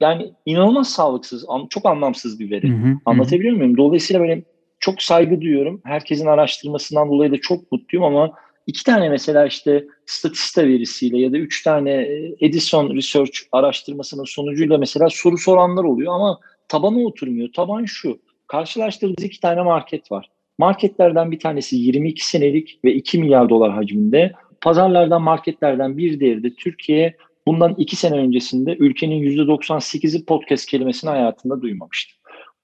yani 0.00 0.32
inanılmaz 0.46 0.88
sağlıksız, 0.88 1.46
çok 1.70 1.86
anlamsız 1.86 2.40
bir 2.40 2.50
veri. 2.50 2.68
Hı 2.68 2.74
hı, 2.74 2.96
Anlatabiliyor 3.04 3.54
hı. 3.54 3.58
muyum? 3.58 3.76
Dolayısıyla 3.76 4.20
böyle 4.20 4.42
çok 4.80 5.02
saygı 5.02 5.40
duyuyorum. 5.40 5.80
Herkesin 5.84 6.26
araştırmasından 6.26 7.08
dolayı 7.08 7.32
da 7.32 7.40
çok 7.40 7.72
mutluyum 7.72 8.04
ama 8.04 8.32
iki 8.66 8.84
tane 8.84 9.08
mesela 9.08 9.46
işte 9.46 9.84
statista 10.06 10.62
verisiyle 10.62 11.18
ya 11.18 11.32
da 11.32 11.38
üç 11.38 11.62
tane 11.62 11.90
e, 11.90 12.34
Edison 12.40 12.94
Research 12.94 13.38
araştırmasının 13.52 14.24
sonucuyla 14.24 14.78
mesela 14.78 15.08
soru 15.10 15.38
soranlar 15.38 15.84
oluyor 15.84 16.14
ama 16.14 16.38
tabana 16.68 16.98
oturmuyor. 16.98 17.48
Taban 17.52 17.84
şu. 17.84 18.18
Karşılaştırdığımız 18.46 19.24
iki 19.24 19.40
tane 19.40 19.62
market 19.62 20.12
var. 20.12 20.30
Marketlerden 20.58 21.30
bir 21.30 21.38
tanesi 21.38 21.76
22 21.76 22.26
senelik 22.26 22.78
ve 22.84 22.94
2 22.94 23.18
milyar 23.18 23.48
dolar 23.48 23.72
hacminde. 23.72 24.32
Pazarlardan, 24.60 25.22
marketlerden 25.22 25.98
bir 25.98 26.20
diğeri 26.20 26.42
de 26.42 26.54
Türkiye 26.54 27.16
bundan 27.48 27.74
iki 27.78 27.96
sene 27.96 28.16
öncesinde 28.16 28.76
ülkenin 28.78 29.22
%98'i 29.22 30.24
podcast 30.24 30.66
kelimesini 30.66 31.10
hayatında 31.10 31.62
duymamıştı. 31.62 32.14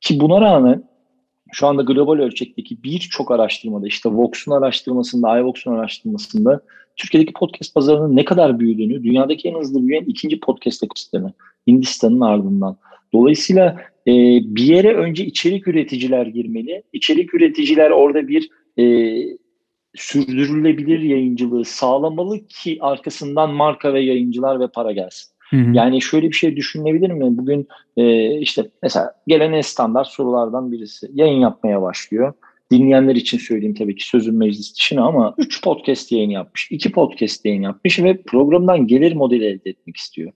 Ki 0.00 0.20
buna 0.20 0.40
rağmen 0.40 0.84
şu 1.52 1.66
anda 1.66 1.82
global 1.82 2.18
ölçekteki 2.18 2.82
birçok 2.82 3.30
araştırmada 3.30 3.86
işte 3.86 4.08
Vox'un 4.08 4.52
araştırmasında, 4.52 5.38
iVox'un 5.38 5.72
araştırmasında 5.72 6.60
Türkiye'deki 6.96 7.32
podcast 7.32 7.74
pazarının 7.74 8.16
ne 8.16 8.24
kadar 8.24 8.58
büyüdüğünü, 8.58 9.04
dünyadaki 9.04 9.48
en 9.48 9.58
hızlı 9.58 9.86
büyüyen 9.86 10.04
ikinci 10.04 10.40
podcast 10.40 10.84
ekosistemi 10.84 11.32
Hindistan'ın 11.66 12.20
ardından. 12.20 12.76
Dolayısıyla 13.12 13.76
e, 14.06 14.12
bir 14.44 14.64
yere 14.64 14.94
önce 14.94 15.26
içerik 15.26 15.68
üreticiler 15.68 16.26
girmeli. 16.26 16.82
İçerik 16.92 17.34
üreticiler 17.34 17.90
orada 17.90 18.28
bir 18.28 18.48
e, 18.78 18.84
sürdürülebilir 19.94 21.00
yayıncılığı 21.00 21.64
sağlamalı 21.64 22.46
ki 22.46 22.78
arkasından 22.80 23.50
marka 23.50 23.94
ve 23.94 24.00
yayıncılar 24.00 24.60
ve 24.60 24.68
para 24.68 24.92
gelsin. 24.92 25.34
Hı 25.50 25.56
hı. 25.56 25.70
Yani 25.72 26.02
şöyle 26.02 26.28
bir 26.28 26.36
şey 26.36 26.56
düşünülebilir 26.56 27.10
mi? 27.10 27.38
Bugün 27.38 27.68
e, 27.96 28.34
işte 28.38 28.70
mesela 28.82 29.12
gelen 29.26 29.52
en 29.52 29.60
standart 29.60 30.08
sorulardan 30.08 30.72
birisi. 30.72 31.10
Yayın 31.14 31.40
yapmaya 31.40 31.82
başlıyor. 31.82 32.32
Dinleyenler 32.72 33.14
için 33.14 33.38
söyleyeyim 33.38 33.74
tabii 33.74 33.96
ki 33.96 34.08
sözün 34.08 34.34
meclis 34.34 34.76
dışına 34.76 35.04
ama 35.04 35.34
3 35.38 35.62
podcast 35.62 36.12
yayın 36.12 36.30
yapmış, 36.30 36.70
2 36.70 36.92
podcast 36.92 37.44
yayın 37.44 37.62
yapmış 37.62 37.98
ve 37.98 38.22
programdan 38.22 38.86
gelir 38.86 39.16
modeli 39.16 39.44
elde 39.44 39.70
etmek 39.70 39.96
istiyor. 39.96 40.32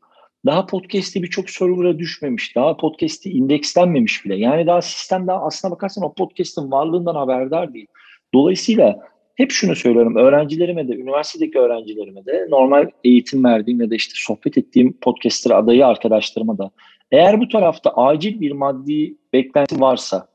Daha 0.47 0.67
podcast'i 0.67 1.23
birçok 1.23 1.51
server'a 1.51 1.99
düşmemiş. 1.99 2.57
Daha 2.57 2.77
podcast'i 2.77 3.31
indekslenmemiş 3.31 4.25
bile. 4.25 4.37
Yani 4.37 4.67
daha 4.67 4.83
sistem 4.83 5.27
daha 5.27 5.43
aslına 5.43 5.73
bakarsan 5.73 6.05
o 6.05 6.15
podcast'in 6.15 6.71
varlığından 6.71 7.15
haberdar 7.15 7.75
değil. 7.75 7.87
Dolayısıyla 8.35 8.99
hep 9.39 9.51
şunu 9.51 9.77
söylüyorum 9.77 10.17
öğrencilerime 10.17 10.89
de, 10.89 10.97
üniversitedeki 10.97 11.59
öğrencilerime 11.59 12.27
de, 12.27 12.47
normal 12.51 12.91
eğitim 13.05 13.45
verdiğim 13.45 13.81
ya 13.81 13.91
da 13.91 13.95
işte 13.95 14.13
sohbet 14.17 14.59
ettiğim 14.59 14.93
podcaster 15.01 15.51
adayı 15.51 15.87
arkadaşlarıma 15.87 16.59
da 16.59 16.71
eğer 17.13 17.41
bu 17.41 17.49
tarafta 17.49 17.91
acil 17.91 18.41
bir 18.41 18.53
maddi 18.53 19.17
beklenti 19.33 19.81
varsa 19.81 20.29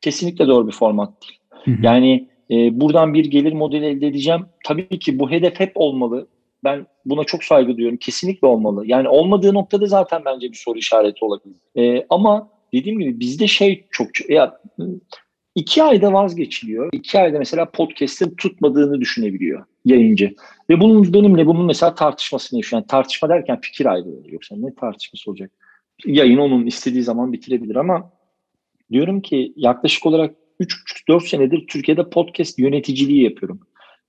kesinlikle 0.00 0.48
doğru 0.48 0.66
bir 0.66 0.72
format 0.72 1.12
değil. 1.22 1.40
Hı 1.64 1.70
hı. 1.70 1.86
Yani 1.86 2.28
e, 2.50 2.80
buradan 2.80 3.14
bir 3.14 3.24
gelir 3.24 3.52
modeli 3.52 3.86
elde 3.86 4.06
edeceğim. 4.06 4.46
Tabii 4.64 4.98
ki 4.98 5.18
bu 5.18 5.30
hedef 5.30 5.60
hep 5.60 5.72
olmalı. 5.74 6.26
Ben 6.64 6.86
buna 7.04 7.24
çok 7.24 7.44
saygı 7.44 7.76
duyuyorum. 7.76 7.98
Kesinlikle 7.98 8.46
olmalı. 8.46 8.82
Yani 8.86 9.08
olmadığı 9.08 9.54
noktada 9.54 9.86
zaten 9.86 10.22
bence 10.24 10.48
bir 10.48 10.56
soru 10.56 10.78
işareti 10.78 11.24
olabilir. 11.24 11.56
E, 11.76 12.06
ama 12.10 12.48
dediğim 12.72 12.98
gibi 12.98 13.20
bizde 13.20 13.46
şey 13.46 13.86
çok 13.90 14.30
ya 14.30 14.60
iki 15.54 15.82
ayda 15.82 16.12
vazgeçiliyor. 16.12 16.88
İki 16.92 17.18
ayda 17.18 17.38
mesela 17.38 17.70
podcast'in 17.70 18.34
tutmadığını 18.34 19.00
düşünebiliyor 19.00 19.64
yayıncı. 19.84 20.34
Ve 20.70 20.80
bunun 20.80 21.12
benimle 21.12 21.46
bunun 21.46 21.66
mesela 21.66 21.94
tartışmasını 21.94 22.58
yaşıyor. 22.58 22.80
Yani 22.80 22.86
tartışma 22.86 23.28
derken 23.28 23.60
fikir 23.60 23.86
ayrılığı. 23.86 24.22
Yoksa 24.30 24.56
ne 24.58 24.74
tartışması 24.74 25.30
olacak? 25.30 25.50
Yayın 26.06 26.38
onun 26.38 26.66
istediği 26.66 27.02
zaman 27.02 27.32
bitirebilir 27.32 27.76
ama 27.76 28.10
diyorum 28.92 29.20
ki 29.20 29.52
yaklaşık 29.56 30.06
olarak 30.06 30.34
3-4 31.08 31.28
senedir 31.28 31.66
Türkiye'de 31.66 32.10
podcast 32.10 32.58
yöneticiliği 32.58 33.22
yapıyorum. 33.22 33.60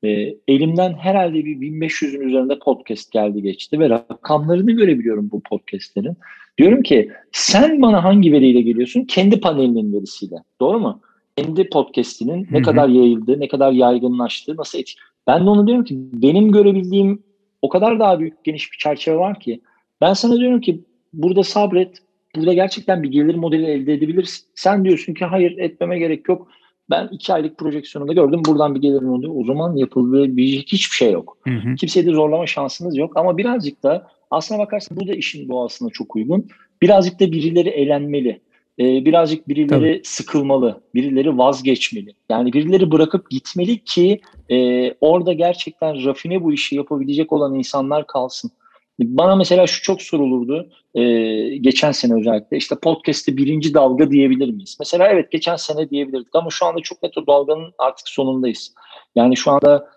E, 0.04 0.10
elimden 0.48 0.94
herhalde 0.94 1.46
bir 1.46 1.56
1500'ün 1.56 2.22
üzerinde 2.22 2.60
podcast 2.60 3.12
geldi 3.12 3.42
geçti 3.42 3.80
ve 3.80 3.90
rakamlarını 3.90 4.72
görebiliyorum 4.72 5.32
bu 5.32 5.42
podcastlerin. 5.42 6.18
Diyorum 6.58 6.84
ki 6.84 7.12
sen 7.32 7.82
bana 7.82 8.04
hangi 8.04 8.32
veriyle 8.32 8.62
geliyorsun? 8.62 9.04
Kendi 9.04 9.40
panelinin 9.40 9.94
verisiyle. 9.94 10.36
Doğru 10.62 10.80
mu? 10.80 11.02
Kendi 11.38 11.70
podcast'inin 11.70 12.48
ne 12.52 12.62
kadar 12.62 12.90
yayıldı, 12.90 13.40
ne 13.40 13.48
kadar 13.48 13.72
yaygınlaştı, 13.72 14.58
nasıl 14.58 14.80
etki. 14.80 14.94
Ben 15.28 15.46
de 15.46 15.50
onu 15.50 15.68
diyorum 15.68 15.84
ki 15.84 15.96
benim 15.98 16.52
görebildiğim 16.52 17.24
o 17.62 17.70
kadar 17.70 18.00
daha 18.00 18.20
büyük 18.20 18.44
geniş 18.44 18.72
bir 18.72 18.78
çerçeve 18.78 19.18
var 19.18 19.40
ki 19.40 19.62
ben 20.02 20.14
sana 20.14 20.38
diyorum 20.38 20.62
ki 20.62 20.84
burada 21.14 21.44
sabret, 21.44 21.98
burada 22.36 22.54
gerçekten 22.54 23.04
bir 23.04 23.12
gelir 23.12 23.36
modeli 23.36 23.66
elde 23.66 23.94
edebilirsin. 23.94 24.46
Sen 24.56 24.86
diyorsun 24.86 25.14
ki 25.14 25.26
hayır 25.26 25.58
etmeme 25.58 26.00
gerek 26.00 26.30
yok 26.30 26.48
ben 26.90 27.10
iki 27.12 27.34
aylık 27.34 27.58
projeksiyonunda 27.58 28.14
gördüm. 28.14 28.42
Buradan 28.46 28.76
bir 28.76 28.82
gelirim 28.82 29.10
oluyor. 29.10 29.34
O 29.36 29.46
zaman 29.46 29.76
yapılabilecek 29.76 30.68
hiçbir 30.68 30.96
şey 30.96 31.12
yok. 31.12 31.38
Hı 31.44 31.54
hı. 31.54 31.76
Kimseyi 31.76 32.06
de 32.06 32.12
zorlama 32.12 32.48
şansınız 32.48 32.98
yok. 32.98 33.18
Ama 33.18 33.38
birazcık 33.38 33.84
da 33.84 34.08
aslına 34.32 34.60
bakarsan 34.60 34.98
bu 34.98 35.08
da 35.08 35.14
işin 35.14 35.50
doğasına 35.50 35.90
çok 35.90 36.16
uygun. 36.16 36.48
Birazcık 36.82 37.20
da 37.20 37.32
birileri 37.32 37.70
eğlenmeli. 37.70 38.42
Ee, 38.80 39.06
birazcık 39.06 39.50
birileri 39.50 39.68
Tabii. 39.68 40.02
sıkılmalı. 40.04 40.82
Birileri 40.94 41.38
vazgeçmeli. 41.38 42.16
Yani 42.30 42.54
birileri 42.54 42.92
bırakıp 42.92 43.32
gitmeli 43.32 43.84
ki 43.84 44.22
e, 44.52 44.92
orada 45.02 45.34
gerçekten 45.34 46.06
rafine 46.06 46.44
bu 46.44 46.54
işi 46.54 46.76
yapabilecek 46.76 47.34
olan 47.34 47.54
insanlar 47.54 48.08
kalsın. 48.08 48.52
Bana 49.00 49.36
mesela 49.36 49.68
şu 49.68 49.82
çok 49.82 50.02
sorulurdu 50.02 50.70
e, 50.96 51.02
geçen 51.58 51.92
sene 51.92 52.14
özellikle 52.20 52.58
işte 52.58 52.76
podcast'te 52.82 53.38
birinci 53.38 53.74
dalga 53.74 54.12
diyebilir 54.12 54.50
miyiz? 54.50 54.78
Mesela 54.80 55.08
evet 55.08 55.32
geçen 55.32 55.56
sene 55.56 55.90
diyebilirdik 55.90 56.36
ama 56.36 56.50
şu 56.50 56.66
anda 56.66 56.82
çok 56.82 57.04
net 57.04 57.18
o 57.18 57.28
dalganın 57.28 57.74
artık 57.78 58.10
sonundayız. 58.10 58.74
Yani 59.16 59.38
şu 59.38 59.52
anda 59.52 59.88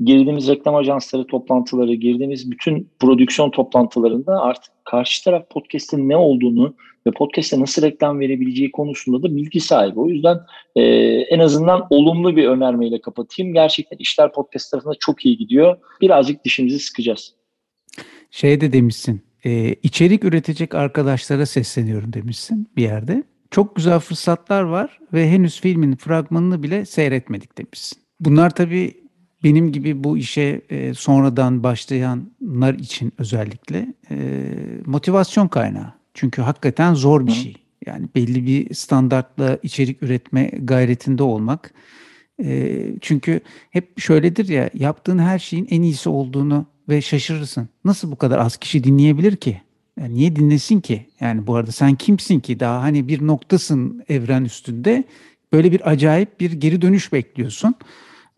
girdiğimiz 0.00 0.48
reklam 0.48 0.74
ajansları 0.74 1.26
toplantıları, 1.26 1.94
girdiğimiz 1.94 2.50
bütün 2.50 2.90
prodüksiyon 3.00 3.50
toplantılarında 3.50 4.40
artık 4.42 4.72
karşı 4.84 5.24
taraf 5.24 5.50
podcast'in 5.50 6.08
ne 6.08 6.16
olduğunu 6.16 6.74
ve 7.06 7.10
podcast'e 7.10 7.60
nasıl 7.60 7.82
reklam 7.82 8.20
verebileceği 8.20 8.72
konusunda 8.72 9.22
da 9.22 9.36
bilgi 9.36 9.60
sahibi. 9.60 10.00
O 10.00 10.08
yüzden 10.08 10.40
e, 10.76 10.82
en 11.30 11.38
azından 11.38 11.86
olumlu 11.90 12.36
bir 12.36 12.48
önermeyle 12.48 13.00
kapatayım. 13.00 13.52
Gerçekten 13.52 13.96
işler 13.96 14.32
podcast 14.32 14.70
tarafında 14.70 14.94
çok 15.00 15.26
iyi 15.26 15.36
gidiyor. 15.36 15.76
Birazcık 16.00 16.44
dişimizi 16.44 16.78
sıkacağız. 16.78 17.34
Şey 18.30 18.60
de 18.60 18.72
demişsin, 18.72 19.22
e, 19.44 19.74
içerik 19.82 20.24
üretecek 20.24 20.74
arkadaşlara 20.74 21.46
sesleniyorum 21.46 22.12
demişsin 22.12 22.68
bir 22.76 22.82
yerde. 22.82 23.22
Çok 23.50 23.76
güzel 23.76 23.98
fırsatlar 23.98 24.62
var 24.62 24.98
ve 25.12 25.28
henüz 25.28 25.60
filmin 25.60 25.96
fragmanını 25.96 26.62
bile 26.62 26.86
seyretmedik 26.86 27.58
demişsin. 27.58 27.98
Bunlar 28.20 28.50
tabii 28.50 29.04
benim 29.44 29.72
gibi 29.72 30.04
bu 30.04 30.18
işe 30.18 30.60
e, 30.70 30.94
sonradan 30.94 31.62
başlayanlar 31.62 32.74
için 32.74 33.12
özellikle 33.18 33.94
e, 34.10 34.16
motivasyon 34.86 35.48
kaynağı. 35.48 36.03
Çünkü 36.14 36.42
hakikaten 36.42 36.94
zor 36.94 37.26
bir 37.26 37.32
şey. 37.32 37.56
Yani 37.86 38.08
belli 38.14 38.46
bir 38.46 38.74
standartla 38.74 39.58
içerik 39.62 40.02
üretme 40.02 40.50
gayretinde 40.62 41.22
olmak. 41.22 41.74
E, 42.44 42.80
çünkü 43.00 43.40
hep 43.70 44.00
şöyledir 44.00 44.48
ya 44.48 44.70
yaptığın 44.74 45.18
her 45.18 45.38
şeyin 45.38 45.66
en 45.70 45.82
iyisi 45.82 46.08
olduğunu 46.08 46.66
ve 46.88 47.02
şaşırırsın. 47.02 47.68
Nasıl 47.84 48.10
bu 48.10 48.16
kadar 48.16 48.38
az 48.38 48.56
kişi 48.56 48.84
dinleyebilir 48.84 49.36
ki? 49.36 49.60
Yani 50.00 50.14
niye 50.14 50.36
dinlesin 50.36 50.80
ki? 50.80 51.06
Yani 51.20 51.46
bu 51.46 51.56
arada 51.56 51.72
sen 51.72 51.94
kimsin 51.94 52.40
ki? 52.40 52.60
Daha 52.60 52.82
hani 52.82 53.08
bir 53.08 53.26
noktasın 53.26 54.04
evren 54.08 54.44
üstünde. 54.44 55.04
Böyle 55.52 55.72
bir 55.72 55.90
acayip 55.90 56.40
bir 56.40 56.52
geri 56.52 56.82
dönüş 56.82 57.12
bekliyorsun. 57.12 57.74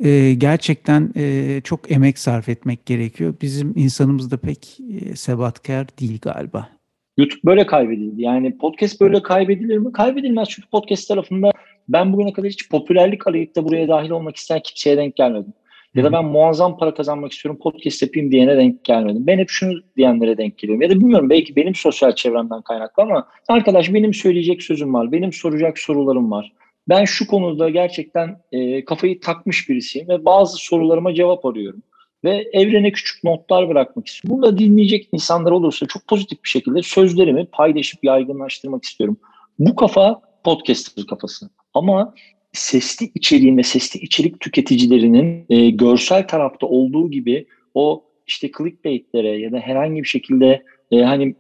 Ee, 0.05 0.35
gerçekten 0.39 1.13
e, 1.17 1.61
çok 1.65 1.91
emek 1.91 2.19
sarf 2.19 2.49
etmek 2.49 2.87
gerekiyor. 2.87 3.35
Bizim 3.43 3.73
insanımız 3.77 4.31
da 4.31 4.37
pek 4.37 4.79
e, 4.91 5.17
sebatkar 5.17 5.87
değil 6.01 6.19
galiba. 6.23 6.76
YouTube 7.17 7.41
böyle 7.45 7.67
kaybedildi. 7.67 8.23
Yani 8.23 8.59
podcast 8.59 9.01
böyle 9.01 9.23
kaybedilir 9.23 9.79
mi? 9.79 9.93
Kaybedilmez 9.93 10.49
çünkü 10.49 10.69
podcast 10.69 11.09
tarafında 11.09 11.51
ben 11.89 12.13
bugüne 12.13 12.33
kadar 12.33 12.51
hiç 12.51 12.69
popülerlik 12.69 13.27
arayıp 13.27 13.57
da 13.57 13.65
buraya 13.65 13.89
dahil 13.89 14.11
olmak 14.11 14.37
isteyen 14.37 14.61
kimseye 14.65 14.97
denk 14.97 15.17
gelmedim. 15.17 15.53
Ya 15.95 16.05
da 16.05 16.13
ben 16.13 16.25
muazzam 16.25 16.79
para 16.79 16.95
kazanmak 16.95 17.33
istiyorum 17.33 17.61
podcast 17.63 18.03
yapayım 18.03 18.31
diyene 18.31 18.57
denk 18.57 18.85
gelmedim. 18.85 19.27
Ben 19.27 19.39
hep 19.39 19.49
şunu 19.51 19.81
diyenlere 19.97 20.39
denk 20.39 20.59
geliyorum. 20.59 20.83
Ya 20.83 20.91
da 20.91 20.95
bilmiyorum 20.95 21.31
belki 21.31 21.57
benim 21.57 21.75
sosyal 21.75 22.13
çevremden 22.13 22.63
kaynaklı 22.63 23.03
ama 23.03 23.29
arkadaş 23.49 23.95
benim 23.95 24.15
söyleyecek 24.15 24.63
sözüm 24.63 24.95
var. 24.95 25.13
Benim 25.13 25.33
soracak 25.33 25.79
sorularım 25.79 26.31
var. 26.31 26.53
Ben 26.89 27.05
şu 27.05 27.27
konuda 27.27 27.71
gerçekten 27.71 28.39
e, 28.53 28.85
kafayı 28.85 29.21
takmış 29.21 29.69
birisiyim 29.69 30.09
ve 30.09 30.25
bazı 30.25 30.57
sorularıma 30.57 31.15
cevap 31.15 31.47
arıyorum. 31.47 31.83
Ve 32.27 32.49
evrene 32.53 32.93
küçük 32.93 33.25
notlar 33.25 33.69
bırakmak 33.69 34.07
istiyorum. 34.07 34.43
Burada 34.43 34.59
dinleyecek 34.59 35.09
insanlar 35.13 35.51
olursa 35.51 35.87
çok 35.87 36.07
pozitif 36.07 36.45
bir 36.45 36.49
şekilde 36.49 36.83
sözlerimi 36.83 37.47
paylaşıp 37.47 38.05
yaygınlaştırmak 38.05 38.85
istiyorum. 38.85 39.17
Bu 39.59 39.77
kafa 39.77 40.21
podcaster 40.45 41.07
kafası. 41.07 41.51
Ama 41.75 42.15
sesli 42.53 43.11
içeriğin 43.15 43.57
ve 43.57 43.63
sesli 43.63 44.01
içerik 44.01 44.41
tüketicilerinin 44.41 45.47
e, 45.51 45.71
görsel 45.71 46.29
tarafta 46.29 46.67
olduğu 46.67 47.11
gibi 47.11 47.47
o 47.75 48.05
işte 48.27 48.51
clickbait'lere 48.59 49.39
ya 49.39 49.53
da 49.53 49.59
herhangi 49.59 50.03
bir 50.03 50.09
şekilde 50.09 50.63
e, 50.91 51.03
hani 51.03 51.35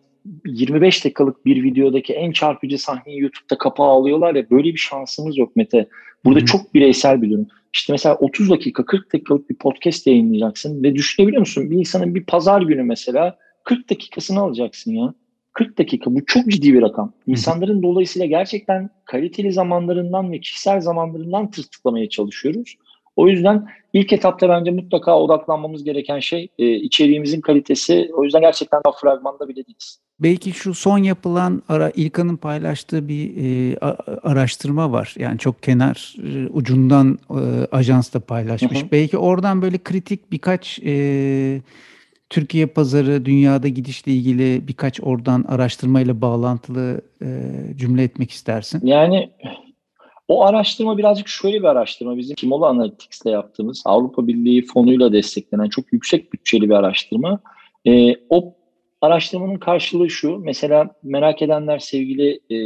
25 0.47 1.05
dakikalık 1.05 1.47
bir 1.47 1.62
videodaki 1.62 2.12
en 2.12 2.33
çarpıcı 2.33 2.79
sahneyi 2.79 3.21
YouTube'da 3.21 3.59
kapağı 3.59 3.87
alıyorlar 3.87 4.35
ya 4.35 4.51
böyle 4.51 4.65
bir 4.65 4.79
şansımız 4.79 5.39
yok 5.39 5.57
Mete. 5.57 5.89
Burada 6.25 6.41
hmm. 6.41 6.47
çok 6.47 6.75
bireysel 6.75 7.23
bir 7.23 7.31
durum. 7.31 7.47
İşte 7.75 7.93
mesela 7.93 8.15
30 8.15 8.51
dakika 8.51 8.85
40 8.85 9.12
dakikalık 9.12 9.51
bir 9.51 9.55
podcast 9.55 10.07
yayınlayacaksın 10.07 10.83
ve 10.83 10.95
düşünebiliyor 10.95 11.41
musun? 11.41 11.71
Bir 11.71 11.77
insanın 11.77 12.15
bir 12.15 12.25
pazar 12.25 12.62
günü 12.62 12.83
mesela 12.83 13.39
40 13.65 13.91
dakikasını 13.91 14.41
alacaksın 14.41 14.93
ya. 14.93 15.15
40 15.53 15.79
dakika 15.79 16.15
bu 16.15 16.27
çok 16.27 16.49
ciddi 16.49 16.75
bir 16.75 16.83
rakam. 16.83 17.12
İnsanların 17.27 17.83
dolayısıyla 17.83 18.27
gerçekten 18.27 18.91
kaliteli 19.05 19.53
zamanlarından 19.53 20.33
ve 20.33 20.41
kişisel 20.41 20.81
zamanlarından 20.81 21.51
tırtıklamaya 21.51 22.09
çalışıyoruz. 22.09 22.77
O 23.17 23.29
yüzden 23.29 23.67
ilk 23.93 24.12
etapta 24.12 24.49
bence 24.49 24.71
mutlaka 24.71 25.19
odaklanmamız 25.19 25.85
gereken 25.85 26.19
şey 26.21 26.49
e, 26.59 26.75
içeriğimizin 26.75 27.41
kalitesi. 27.41 28.11
O 28.15 28.25
yüzden 28.25 28.41
gerçekten 28.41 28.81
daha 28.87 28.93
fragmanda 28.93 29.49
bile 29.49 29.67
değiliz. 29.67 30.01
Belki 30.21 30.53
şu 30.53 30.75
son 30.75 30.99
yapılan 30.99 31.63
ara, 31.69 31.91
İlkan'ın 31.91 32.37
paylaştığı 32.37 33.09
bir 33.09 33.33
e, 33.37 33.79
araştırma 34.23 34.93
var. 34.93 35.15
Yani 35.19 35.39
çok 35.39 35.63
kenar 35.63 36.15
e, 36.25 36.47
ucundan 36.47 37.19
e, 37.31 37.67
ajans 37.73 38.15
da 38.15 38.21
paylaşmış. 38.21 38.83
Hı 38.83 38.87
hı. 38.87 38.91
Belki 38.93 39.19
oradan 39.19 39.63
böyle 39.63 39.79
kritik 39.79 40.33
birkaç 40.33 40.79
e, 40.85 41.61
Türkiye 42.31 42.67
pazarı, 42.67 43.25
dünyada 43.25 43.69
gidişle 43.69 44.13
ilgili 44.13 44.69
birkaç 44.69 45.01
oradan 45.01 45.45
araştırmayla 45.49 46.21
bağlantılı 46.21 47.01
e, 47.23 47.27
cümle 47.77 48.03
etmek 48.03 48.31
istersin. 48.31 48.81
Yani 48.85 49.31
o 50.29 50.45
araştırma 50.45 50.99
birazcık 50.99 51.29
şöyle 51.29 51.59
bir 51.59 51.65
araştırma. 51.65 52.17
Bizim 52.17 52.35
Kimola 52.35 52.69
Analytics'te 52.69 53.31
yaptığımız 53.31 53.83
Avrupa 53.85 54.27
Birliği 54.27 54.67
fonuyla 54.67 55.13
desteklenen 55.13 55.69
çok 55.69 55.93
yüksek 55.93 56.33
bütçeli 56.33 56.69
bir 56.69 56.75
araştırma. 56.75 57.41
E, 57.87 58.15
o 58.31 58.56
araştırmanın 59.01 59.59
karşılığı 59.59 60.11
şu. 60.11 60.39
Mesela 60.39 60.91
merak 61.03 61.43
edenler 61.43 61.79
sevgili 61.79 62.41
e, 62.51 62.59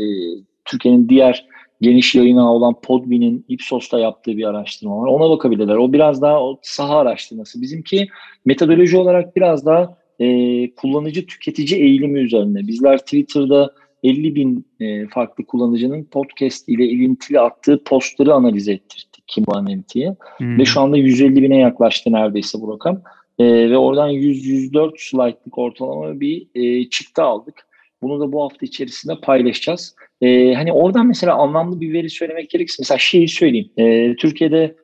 Türkiye'nin 0.64 1.09
diğer 1.09 1.47
geniş 1.81 2.14
yayına 2.14 2.55
olan 2.55 2.81
Podbean'in 2.83 3.45
Ipsos'ta 3.49 3.99
yaptığı 3.99 4.37
bir 4.37 4.45
araştırma 4.45 5.03
var. 5.03 5.09
Ona 5.09 5.31
bakabilirler. 5.31 5.77
O 5.77 5.93
biraz 5.93 6.23
daha 6.23 6.43
o 6.45 6.59
saha 6.62 6.99
araştırması. 6.99 7.62
Bizimki 7.62 8.09
metodoloji 8.45 8.97
olarak 8.97 9.37
biraz 9.37 9.66
daha 9.66 9.97
e, 10.19 10.27
kullanıcı 10.75 11.27
tüketici 11.27 11.81
eğilimi 11.81 12.21
üzerine. 12.21 12.66
Bizler 12.66 12.99
Twitter'da 12.99 13.75
50 14.03 14.35
bin 14.35 14.66
e, 14.81 15.07
farklı 15.07 15.47
kullanıcının 15.47 16.05
podcast 16.05 16.69
ile 16.69 16.85
ilintili 16.85 17.40
attığı 17.40 17.85
postları 17.85 18.35
analiz 18.35 18.69
ettirdik 18.69 19.11
Kimbo 19.27 19.57
Analytics'e. 19.57 20.16
Hmm. 20.37 20.59
Ve 20.59 20.64
şu 20.64 20.81
anda 20.81 20.97
150 20.97 21.43
bine 21.43 21.59
yaklaştı 21.59 22.12
neredeyse 22.12 22.61
bu 22.61 22.75
rakam. 22.75 23.03
E, 23.40 23.70
ve 23.70 23.79
oradan 23.79 24.11
100-104 24.11 24.92
slide'lık 24.96 25.59
ortalama 25.59 26.20
bir 26.20 26.46
e, 26.55 26.90
çıktı 26.90 27.22
aldık. 27.22 27.66
Bunu 28.03 28.20
da 28.20 28.33
bu 28.33 28.42
hafta 28.42 28.66
içerisinde 28.66 29.20
paylaşacağız. 29.22 29.94
E, 30.20 30.55
hani 30.55 30.72
oradan 30.72 31.07
mesela 31.07 31.35
anlamlı 31.35 31.81
bir 31.81 31.92
veri 31.92 32.11
söylemek 32.11 32.50
gerekirse 32.50 32.76
mesela 32.81 32.98
şeyi 32.98 33.29
söyleyeyim. 33.29 33.70
E, 33.76 34.16
Türkiye'de 34.16 34.76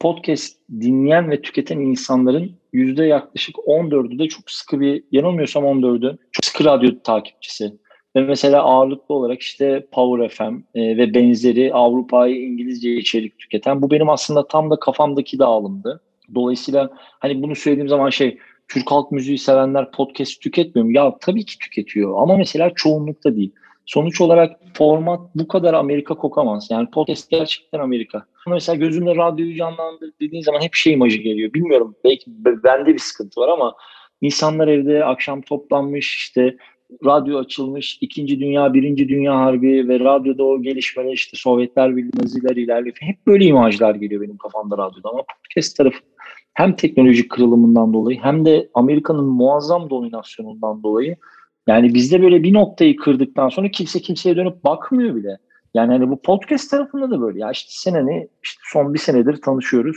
podcast 0.00 0.56
dinleyen 0.80 1.30
ve 1.30 1.42
tüketen 1.42 1.78
insanların 1.78 2.52
yüzde 2.72 3.04
yaklaşık 3.04 3.56
14'ü 3.56 4.18
de 4.18 4.28
çok 4.28 4.50
sıkı 4.50 4.80
bir 4.80 5.04
yanılmıyorsam 5.12 5.64
14'ü 5.64 6.18
çok 6.32 6.44
sıkı 6.44 6.64
radyo 6.64 6.90
takipçisi. 7.04 7.72
Ve 8.16 8.20
mesela 8.20 8.62
ağırlıklı 8.62 9.14
olarak 9.14 9.40
işte 9.40 9.86
Power 9.92 10.28
FM 10.28 10.56
e, 10.74 10.96
ve 10.96 11.14
benzeri 11.14 11.74
Avrupa'yı 11.74 12.42
İngilizce 12.42 12.96
içerik 12.96 13.38
tüketen. 13.38 13.82
Bu 13.82 13.90
benim 13.90 14.08
aslında 14.08 14.46
tam 14.46 14.70
da 14.70 14.80
kafamdaki 14.80 15.38
dağılımdı. 15.38 16.00
Dolayısıyla 16.34 16.90
hani 16.96 17.42
bunu 17.42 17.56
söylediğim 17.56 17.88
zaman 17.88 18.10
şey 18.10 18.38
Türk 18.68 18.90
halk 18.90 19.12
müziği 19.12 19.38
sevenler 19.38 19.90
podcast 19.90 20.42
tüketmiyor 20.42 20.86
mu? 20.86 20.92
Ya 20.92 21.16
tabii 21.20 21.44
ki 21.44 21.58
tüketiyor 21.58 22.22
ama 22.22 22.36
mesela 22.36 22.70
çoğunlukta 22.74 23.36
değil. 23.36 23.52
Sonuç 23.86 24.20
olarak 24.20 24.60
format 24.74 25.20
bu 25.34 25.48
kadar 25.48 25.74
Amerika 25.74 26.14
kokamaz. 26.14 26.68
Yani 26.70 26.90
podcast 26.90 27.30
gerçekten 27.30 27.78
Amerika. 27.78 28.24
Mesela 28.46 28.76
gözümde 28.76 29.16
radyoyu 29.16 29.56
canlandır 29.56 30.12
dediğin 30.20 30.42
zaman 30.42 30.60
hep 30.60 30.74
şey 30.74 30.92
imajı 30.92 31.18
geliyor. 31.18 31.52
Bilmiyorum 31.52 31.96
belki 32.04 32.24
bende 32.36 32.94
bir 32.94 32.98
sıkıntı 32.98 33.40
var 33.40 33.48
ama 33.48 33.74
insanlar 34.20 34.68
evde 34.68 35.04
akşam 35.04 35.42
toplanmış 35.42 36.16
işte 36.16 36.56
radyo 37.04 37.38
açılmış, 37.38 37.98
İkinci 38.00 38.40
Dünya, 38.40 38.74
Birinci 38.74 39.08
Dünya 39.08 39.36
Harbi 39.36 39.88
ve 39.88 40.00
radyoda 40.00 40.44
o 40.44 40.62
gelişmeler 40.62 41.12
işte 41.12 41.36
Sovyetler 41.36 41.96
Birliği, 41.96 42.22
Naziler 42.22 42.56
ilerliyor. 42.56 42.96
Hep 43.00 43.26
böyle 43.26 43.44
imajlar 43.44 43.94
geliyor 43.94 44.22
benim 44.22 44.36
kafamda 44.36 44.78
radyoda 44.78 45.08
ama 45.08 45.22
podcast 45.22 45.76
tarafı 45.76 45.98
hem 46.54 46.76
teknolojik 46.76 47.30
kırılımından 47.30 47.92
dolayı 47.92 48.18
hem 48.22 48.44
de 48.44 48.68
Amerika'nın 48.74 49.24
muazzam 49.24 49.90
dominasyonundan 49.90 50.82
dolayı 50.82 51.16
yani 51.66 51.94
bizde 51.94 52.22
böyle 52.22 52.42
bir 52.42 52.54
noktayı 52.54 52.96
kırdıktan 52.96 53.48
sonra 53.48 53.70
kimse 53.70 54.00
kimseye 54.00 54.36
dönüp 54.36 54.64
bakmıyor 54.64 55.16
bile. 55.16 55.38
Yani 55.74 55.92
hani 55.92 56.10
bu 56.10 56.22
podcast 56.22 56.70
tarafında 56.70 57.10
da 57.10 57.20
böyle. 57.20 57.38
Ya 57.38 57.50
işte 57.50 57.68
sene 57.72 58.06
ne? 58.06 58.28
İşte 58.42 58.60
son 58.72 58.94
bir 58.94 58.98
senedir 58.98 59.42
tanışıyoruz. 59.42 59.96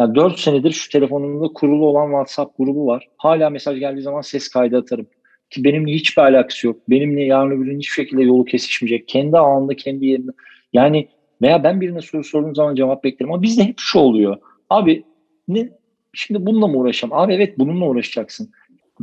Yani 0.00 0.14
dört 0.14 0.38
senedir 0.38 0.72
şu 0.72 0.90
telefonumda 0.90 1.48
kurulu 1.48 1.86
olan 1.86 2.06
WhatsApp 2.06 2.58
grubu 2.58 2.86
var. 2.86 3.08
Hala 3.16 3.50
mesaj 3.50 3.78
geldiği 3.78 4.02
zaman 4.02 4.20
ses 4.20 4.48
kaydı 4.48 4.76
atarım. 4.76 5.06
Ki 5.52 5.64
benimle 5.64 5.92
hiçbir 5.92 6.22
alakası 6.22 6.66
yok. 6.66 6.76
Benimle 6.90 7.24
yarın 7.24 7.50
öbür 7.50 7.64
gün 7.64 7.78
hiçbir 7.78 7.92
şekilde 7.92 8.22
yolu 8.22 8.44
kesişmeyecek. 8.44 9.08
Kendi 9.08 9.38
anında, 9.38 9.76
kendi 9.76 10.06
yerinde. 10.06 10.30
Yani 10.72 11.08
veya 11.42 11.64
ben 11.64 11.80
birine 11.80 12.00
soru 12.00 12.24
sorduğum 12.24 12.54
zaman 12.54 12.74
cevap 12.74 13.04
beklerim. 13.04 13.32
Ama 13.32 13.42
bizde 13.42 13.64
hep 13.64 13.74
şu 13.78 13.98
oluyor. 13.98 14.36
Abi 14.70 15.04
ne, 15.48 15.68
şimdi 16.12 16.46
bununla 16.46 16.66
mı 16.66 16.78
uğraşacağım? 16.78 17.12
Abi 17.12 17.34
evet 17.34 17.58
bununla 17.58 17.84
uğraşacaksın. 17.84 18.50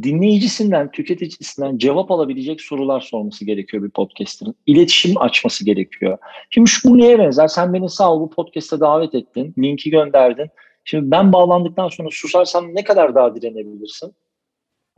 Dinleyicisinden, 0.04 0.92
tüketicisinden 0.92 1.78
cevap 1.78 2.12
alabilecek 2.12 2.62
sorular 2.62 3.02
sorması 3.02 3.46
gerekiyor 3.46 3.84
bir 3.84 3.90
podcaster'ın. 3.90 4.56
İletişim 4.66 5.22
açması 5.22 5.66
gerekiyor. 5.66 6.18
Şimdi 6.50 6.70
şu 6.70 6.98
neye 6.98 7.20
benzer? 7.20 7.48
Sen 7.48 7.74
beni 7.74 7.90
sağ 7.90 8.14
ol 8.14 8.22
bu 8.22 8.30
podcast'a 8.30 8.80
davet 8.80 9.16
ettin. 9.16 9.54
Linki 9.60 9.90
gönderdin. 9.90 10.48
Şimdi 10.86 11.12
ben 11.12 11.34
bağlandıktan 11.34 11.88
sonra 11.88 12.10
susarsam 12.12 12.76
ne 12.76 12.84
kadar 12.84 13.16
daha 13.16 13.36
direnebilirsin? 13.36 14.14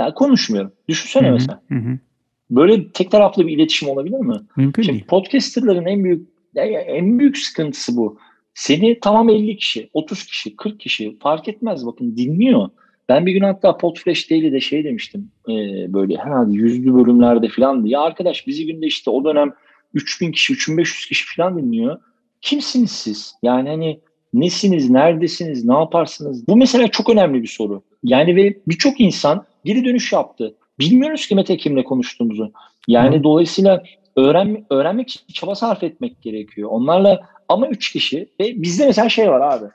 Yani 0.01 0.13
konuşmuyorum. 0.13 0.71
Düşünsene 0.87 1.27
hı-hı, 1.27 1.33
mesela. 1.33 1.61
Hı-hı. 1.67 1.99
Böyle 2.49 2.91
tek 2.91 3.11
taraflı 3.11 3.47
bir 3.47 3.57
iletişim 3.57 3.89
olabilir 3.89 4.19
mi? 4.19 4.35
Mümkün 4.57 4.83
Şimdi 4.83 4.97
değil. 4.97 5.07
podcasterların 5.07 5.85
en 5.85 6.03
büyük 6.03 6.27
en 6.55 7.19
büyük 7.19 7.37
sıkıntısı 7.37 7.97
bu. 7.97 8.17
Seni 8.53 8.99
tamam 8.99 9.29
50 9.29 9.57
kişi, 9.57 9.89
30 9.93 10.25
kişi, 10.25 10.55
40 10.55 10.79
kişi 10.79 11.17
fark 11.19 11.47
etmez 11.47 11.85
bakın 11.85 12.17
dinliyor. 12.17 12.69
Ben 13.09 13.25
bir 13.25 13.31
gün 13.31 13.41
hatta 13.41 13.77
Podfresh 13.77 14.31
Daily'de 14.31 14.59
şey 14.59 14.83
demiştim 14.83 15.31
e, 15.49 15.53
böyle 15.93 16.17
herhalde 16.17 16.53
yüzlü 16.57 16.93
bölümlerde 16.93 17.47
falan 17.47 17.85
diye. 17.85 17.97
Arkadaş 17.97 18.47
bizi 18.47 18.65
günde 18.65 18.87
işte 18.87 19.09
o 19.09 19.25
dönem 19.25 19.53
3000 19.93 20.31
kişi, 20.31 20.53
3500 20.53 21.05
kişi 21.05 21.35
falan 21.35 21.57
dinliyor. 21.57 21.99
Kimsiniz 22.41 22.91
siz? 22.91 23.35
Yani 23.43 23.69
hani 23.69 23.99
nesiniz, 24.33 24.89
neredesiniz, 24.89 25.65
ne 25.65 25.73
yaparsınız? 25.73 26.47
Bu 26.47 26.57
mesela 26.57 26.87
çok 26.87 27.09
önemli 27.09 27.41
bir 27.41 27.47
soru. 27.47 27.83
Yani 28.03 28.35
ve 28.35 28.57
birçok 28.67 28.99
insan 29.01 29.45
geri 29.65 29.85
dönüş 29.85 30.13
yaptı. 30.13 30.55
Bilmiyoruz 30.79 31.27
ki 31.27 31.35
Mete 31.35 31.57
kimle 31.57 31.83
konuştuğumuzu. 31.83 32.51
Yani 32.87 33.19
Hı. 33.19 33.23
dolayısıyla 33.23 33.83
öğren, 34.15 34.65
öğrenmek 34.69 35.09
için 35.09 35.21
çaba 35.33 35.55
sarf 35.55 35.83
etmek 35.83 36.21
gerekiyor. 36.21 36.69
Onlarla 36.71 37.21
ama 37.49 37.67
üç 37.67 37.91
kişi 37.91 38.29
ve 38.39 38.61
bizde 38.61 38.85
mesela 38.85 39.09
şey 39.09 39.29
var 39.29 39.41
abi. 39.55 39.65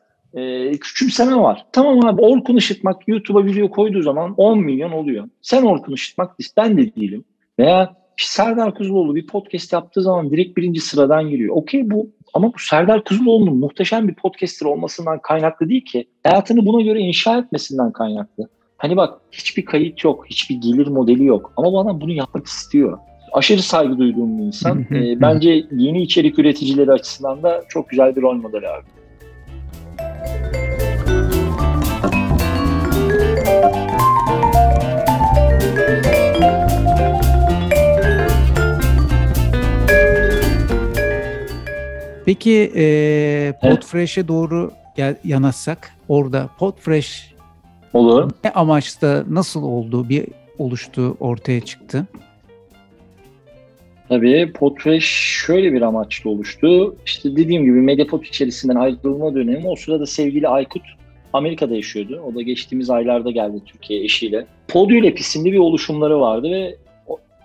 E, 0.40 0.70
küçümseme 0.70 1.36
var. 1.36 1.66
Tamam 1.72 2.06
abi 2.06 2.20
Orkun 2.20 2.56
Işıtmak 2.56 3.08
YouTube'a 3.08 3.44
video 3.44 3.70
koyduğu 3.70 4.02
zaman 4.02 4.34
10 4.36 4.58
milyon 4.58 4.92
oluyor. 4.92 5.28
Sen 5.42 5.62
Orkun 5.62 5.92
Işıtmak 5.92 6.36
ben 6.56 6.76
de 6.76 6.96
değilim. 6.96 7.24
Veya 7.58 7.96
Serdar 8.16 8.74
Kuzuloğlu 8.74 9.14
bir 9.14 9.26
podcast 9.26 9.72
yaptığı 9.72 10.02
zaman 10.02 10.30
direkt 10.30 10.56
birinci 10.56 10.80
sıradan 10.80 11.30
giriyor. 11.30 11.56
Okey 11.56 11.90
bu 11.90 12.10
ama 12.34 12.54
bu 12.54 12.58
Serdar 12.58 13.04
Kuzuloğlu'nun 13.04 13.56
muhteşem 13.56 14.08
bir 14.08 14.14
podcaster 14.14 14.66
olmasından 14.66 15.18
kaynaklı 15.18 15.68
değil 15.68 15.84
ki. 15.84 16.08
Hayatını 16.24 16.66
buna 16.66 16.82
göre 16.82 17.00
inşa 17.00 17.38
etmesinden 17.38 17.92
kaynaklı. 17.92 18.48
Hani 18.78 18.96
bak 18.96 19.20
hiçbir 19.32 19.64
kayıt 19.64 20.04
yok, 20.04 20.26
hiçbir 20.26 20.54
gelir 20.54 20.86
modeli 20.86 21.24
yok. 21.24 21.52
Ama 21.56 21.72
bu 21.72 21.80
adam 21.80 22.00
bunu 22.00 22.12
yapmak 22.12 22.46
istiyor. 22.46 22.98
Aşırı 23.32 23.62
saygı 23.62 23.98
duyduğum 23.98 24.38
bir 24.38 24.42
insan. 24.42 24.80
e, 24.80 25.20
bence 25.20 25.66
yeni 25.72 26.02
içerik 26.02 26.38
üreticileri 26.38 26.92
açısından 26.92 27.42
da 27.42 27.64
çok 27.68 27.88
güzel 27.88 28.16
bir 28.16 28.22
rol 28.22 28.34
model 28.34 28.74
abi. 28.74 28.86
Peki 42.26 42.72
e, 42.76 43.52
Podfresh'e 43.62 44.28
doğru 44.28 44.72
gel, 44.96 45.16
yanaşsak 45.24 45.92
orada 46.08 46.48
Podfresh 46.58 47.35
Olur. 47.94 48.30
ne 48.44 48.50
amaçta 48.50 49.24
nasıl 49.30 49.62
oldu 49.62 50.08
bir 50.08 50.26
oluştu 50.58 51.16
ortaya 51.20 51.60
çıktı? 51.60 52.06
Tabii 54.08 54.52
Podfresh 54.52 55.06
şöyle 55.46 55.72
bir 55.72 55.82
amaçla 55.82 56.30
oluştu. 56.30 56.96
İşte 57.06 57.36
dediğim 57.36 57.64
gibi 57.64 57.80
Mediapod 57.80 58.22
içerisinden 58.22 58.76
ayrılma 58.76 59.34
dönemi 59.34 59.68
o 59.68 59.76
sırada 59.76 60.06
sevgili 60.06 60.48
Aykut 60.48 60.82
Amerika'da 61.32 61.74
yaşıyordu. 61.74 62.22
O 62.26 62.34
da 62.34 62.42
geçtiğimiz 62.42 62.90
aylarda 62.90 63.30
geldi 63.30 63.60
Türkiye 63.66 64.04
eşiyle. 64.04 64.46
Podiolab 64.68 65.16
isimli 65.16 65.52
bir 65.52 65.58
oluşumları 65.58 66.20
vardı 66.20 66.50
ve 66.50 66.76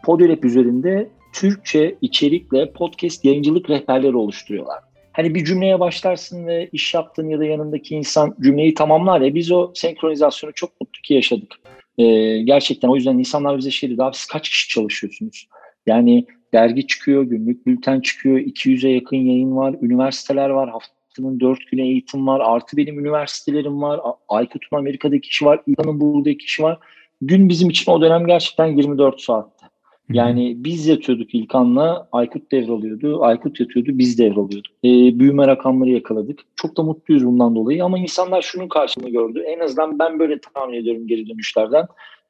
Podiolab 0.03 0.43
üzerinde 0.43 1.09
Türkçe 1.33 1.95
içerikle 2.01 2.71
podcast 2.71 3.25
yayıncılık 3.25 3.69
rehberleri 3.69 4.15
oluşturuyorlar. 4.15 4.79
Hani 5.13 5.35
bir 5.35 5.45
cümleye 5.45 5.79
başlarsın 5.79 6.47
ve 6.47 6.69
iş 6.71 6.93
yaptığın 6.93 7.29
ya 7.29 7.39
da 7.39 7.45
yanındaki 7.45 7.95
insan 7.95 8.35
cümleyi 8.41 8.73
tamamlar 8.73 9.21
ya 9.21 9.35
biz 9.35 9.51
o 9.51 9.71
senkronizasyonu 9.75 10.53
çok 10.53 10.81
mutlu 10.81 11.01
ki 11.01 11.13
yaşadık. 11.13 11.55
Ee, 11.97 12.37
gerçekten 12.41 12.89
o 12.89 12.95
yüzden 12.95 13.17
insanlar 13.17 13.57
bize 13.57 13.71
şey 13.71 13.89
dedi 13.89 14.03
abi 14.03 14.15
siz 14.15 14.25
kaç 14.25 14.49
kişi 14.49 14.69
çalışıyorsunuz? 14.69 15.47
Yani 15.85 16.25
dergi 16.53 16.87
çıkıyor, 16.87 17.23
günlük 17.23 17.67
bülten 17.67 18.01
çıkıyor, 18.01 18.37
200'e 18.37 18.89
yakın 18.89 19.17
yayın 19.17 19.55
var, 19.55 19.75
üniversiteler 19.81 20.49
var, 20.49 20.69
haftanın 20.69 21.39
4 21.39 21.59
güne 21.71 21.81
eğitim 21.81 22.27
var, 22.27 22.41
artı 22.43 22.77
benim 22.77 22.99
üniversitelerim 22.99 23.81
var, 23.81 23.99
Aykut'un 24.29 24.77
Amerika'daki 24.77 25.29
kişi 25.29 25.45
var, 25.45 25.61
İlhan'ın 25.67 25.99
buradaki 25.99 26.37
kişi 26.37 26.63
var. 26.63 26.79
Gün 27.21 27.49
bizim 27.49 27.69
için 27.69 27.91
o 27.91 28.01
dönem 28.01 28.27
gerçekten 28.27 28.65
24 28.65 29.21
saatte. 29.21 29.60
Yani 30.09 30.55
biz 30.57 30.87
yatıyorduk 30.87 31.35
İlkan'la, 31.35 32.09
Aykut 32.11 32.51
devralıyordu. 32.51 33.23
Aykut 33.23 33.59
yatıyordu, 33.59 33.89
biz 33.93 34.19
devralıyorduk. 34.19 34.73
E, 34.83 34.89
büyüme 35.19 35.47
rakamları 35.47 35.89
yakaladık. 35.89 36.39
Çok 36.55 36.77
da 36.77 36.83
mutluyuz 36.83 37.25
bundan 37.25 37.55
dolayı 37.55 37.85
ama 37.85 37.99
insanlar 37.99 38.41
şunun 38.41 38.67
karşılığını 38.67 39.09
gördü. 39.09 39.43
En 39.47 39.59
azından 39.59 39.99
ben 39.99 40.19
böyle 40.19 40.39
tahmin 40.53 40.77
ediyorum 40.77 41.07
geri 41.07 41.29
dönüşlerden. 41.29 41.85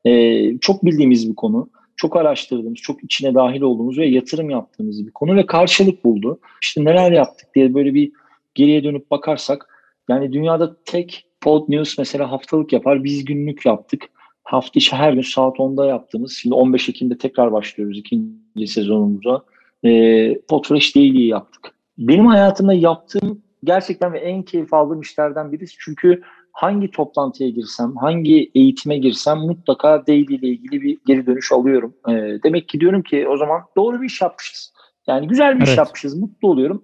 E, 0.06 0.58
çok 0.58 0.86
bildiğimiz 0.86 1.30
bir 1.30 1.36
konu. 1.36 1.70
Çok 1.96 2.16
araştırdığımız, 2.16 2.80
çok 2.80 3.04
içine 3.04 3.34
dahil 3.34 3.62
olduğumuz 3.62 3.98
ve 3.98 4.06
yatırım 4.06 4.50
yaptığımız 4.50 5.06
bir 5.06 5.12
konu 5.12 5.36
ve 5.36 5.46
karşılık 5.46 6.06
buldu. 6.06 6.40
İşte 6.62 6.86
neler 6.86 7.12
yaptık 7.12 7.56
diye 7.56 7.74
böyle 7.74 7.94
bir 7.94 8.12
geriye 8.56 8.84
dönüp 8.84 9.12
bakarsak 9.12 9.68
yani 10.10 10.34
dünyada 10.34 10.76
tek 10.86 11.26
Pod 11.42 11.70
News 11.70 11.98
mesela 11.98 12.32
haftalık 12.32 12.74
yapar. 12.74 13.04
Biz 13.04 13.26
günlük 13.26 13.66
yaptık 13.66 14.10
hafta 14.44 14.72
içi 14.80 14.96
her 14.96 15.14
gün 15.14 15.22
saat 15.22 15.58
10'da 15.58 15.86
yaptığımız, 15.86 16.34
şimdi 16.34 16.56
15 16.56 16.90
Ekim'de 16.90 17.18
tekrar 17.18 17.52
başlıyoruz 17.52 17.98
ikinci 17.98 18.68
sezonumuza. 18.68 19.42
E, 19.84 20.42
Podfresh 20.42 20.96
Daily 20.96 21.28
yaptık. 21.28 21.72
Benim 21.98 22.26
hayatımda 22.26 22.74
yaptığım 22.74 23.42
gerçekten 23.64 24.14
ve 24.14 24.20
en 24.20 24.44
keyif 24.44 24.74
aldığım 24.74 25.02
işlerden 25.02 25.52
birisi. 25.52 25.76
Çünkü 25.80 26.22
hangi 26.52 26.92
toplantıya 26.92 27.50
girsem, 27.50 27.96
hangi 27.96 28.52
eğitime 28.56 28.98
girsem 28.98 29.38
mutlaka 29.38 30.08
daily 30.08 30.36
ile 30.36 30.48
ilgili 30.48 30.82
bir 30.82 30.98
geri 31.06 31.26
dönüş 31.26 31.52
alıyorum. 31.52 31.94
E, 32.10 32.14
demek 32.44 32.70
ki 32.70 32.80
diyorum 32.80 33.04
ki 33.04 33.28
o 33.28 33.38
zaman 33.38 33.62
doğru 33.78 34.02
bir 34.02 34.06
iş 34.06 34.22
yapmışız. 34.22 34.74
Yani 35.08 35.28
güzel 35.28 35.56
bir 35.56 35.60
evet. 35.60 35.68
iş 35.68 35.78
yapmışız, 35.78 36.18
mutlu 36.20 36.50
oluyorum. 36.50 36.84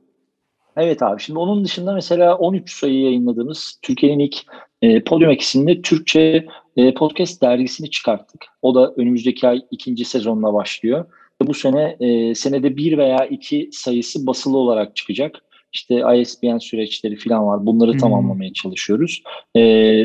Evet 0.78 1.04
abi 1.04 1.22
şimdi 1.22 1.40
onun 1.40 1.66
dışında 1.66 1.94
mesela 1.94 2.38
13 2.38 2.72
sayı 2.72 3.02
yayınladığımız 3.02 3.80
Türkiye'nin 3.82 4.20
ilk 4.20 4.36
e, 4.82 5.04
Podium 5.04 5.32
isimli 5.32 5.82
Türkçe 5.82 6.46
e, 6.78 6.94
podcast 6.94 7.42
dergisini 7.42 7.90
çıkarttık. 7.90 8.46
O 8.62 8.76
da 8.76 8.94
önümüzdeki 8.98 9.48
ay 9.48 9.62
ikinci 9.72 10.06
sezonla 10.06 10.54
başlıyor. 10.54 11.06
Bu 11.42 11.54
sene 11.54 11.98
e, 12.00 12.36
senede 12.36 12.78
bir 12.78 12.98
veya 12.98 13.26
iki 13.26 13.70
sayısı 13.72 14.28
basılı 14.28 14.58
olarak 14.58 14.96
çıkacak. 14.96 15.44
İşte 15.74 15.96
ISBN 16.20 16.58
süreçleri 16.58 17.16
falan 17.16 17.48
var. 17.48 17.66
Bunları 17.66 17.92
hmm. 17.92 18.00
tamamlamaya 18.00 18.54
çalışıyoruz. 18.54 19.24
E, 19.56 19.62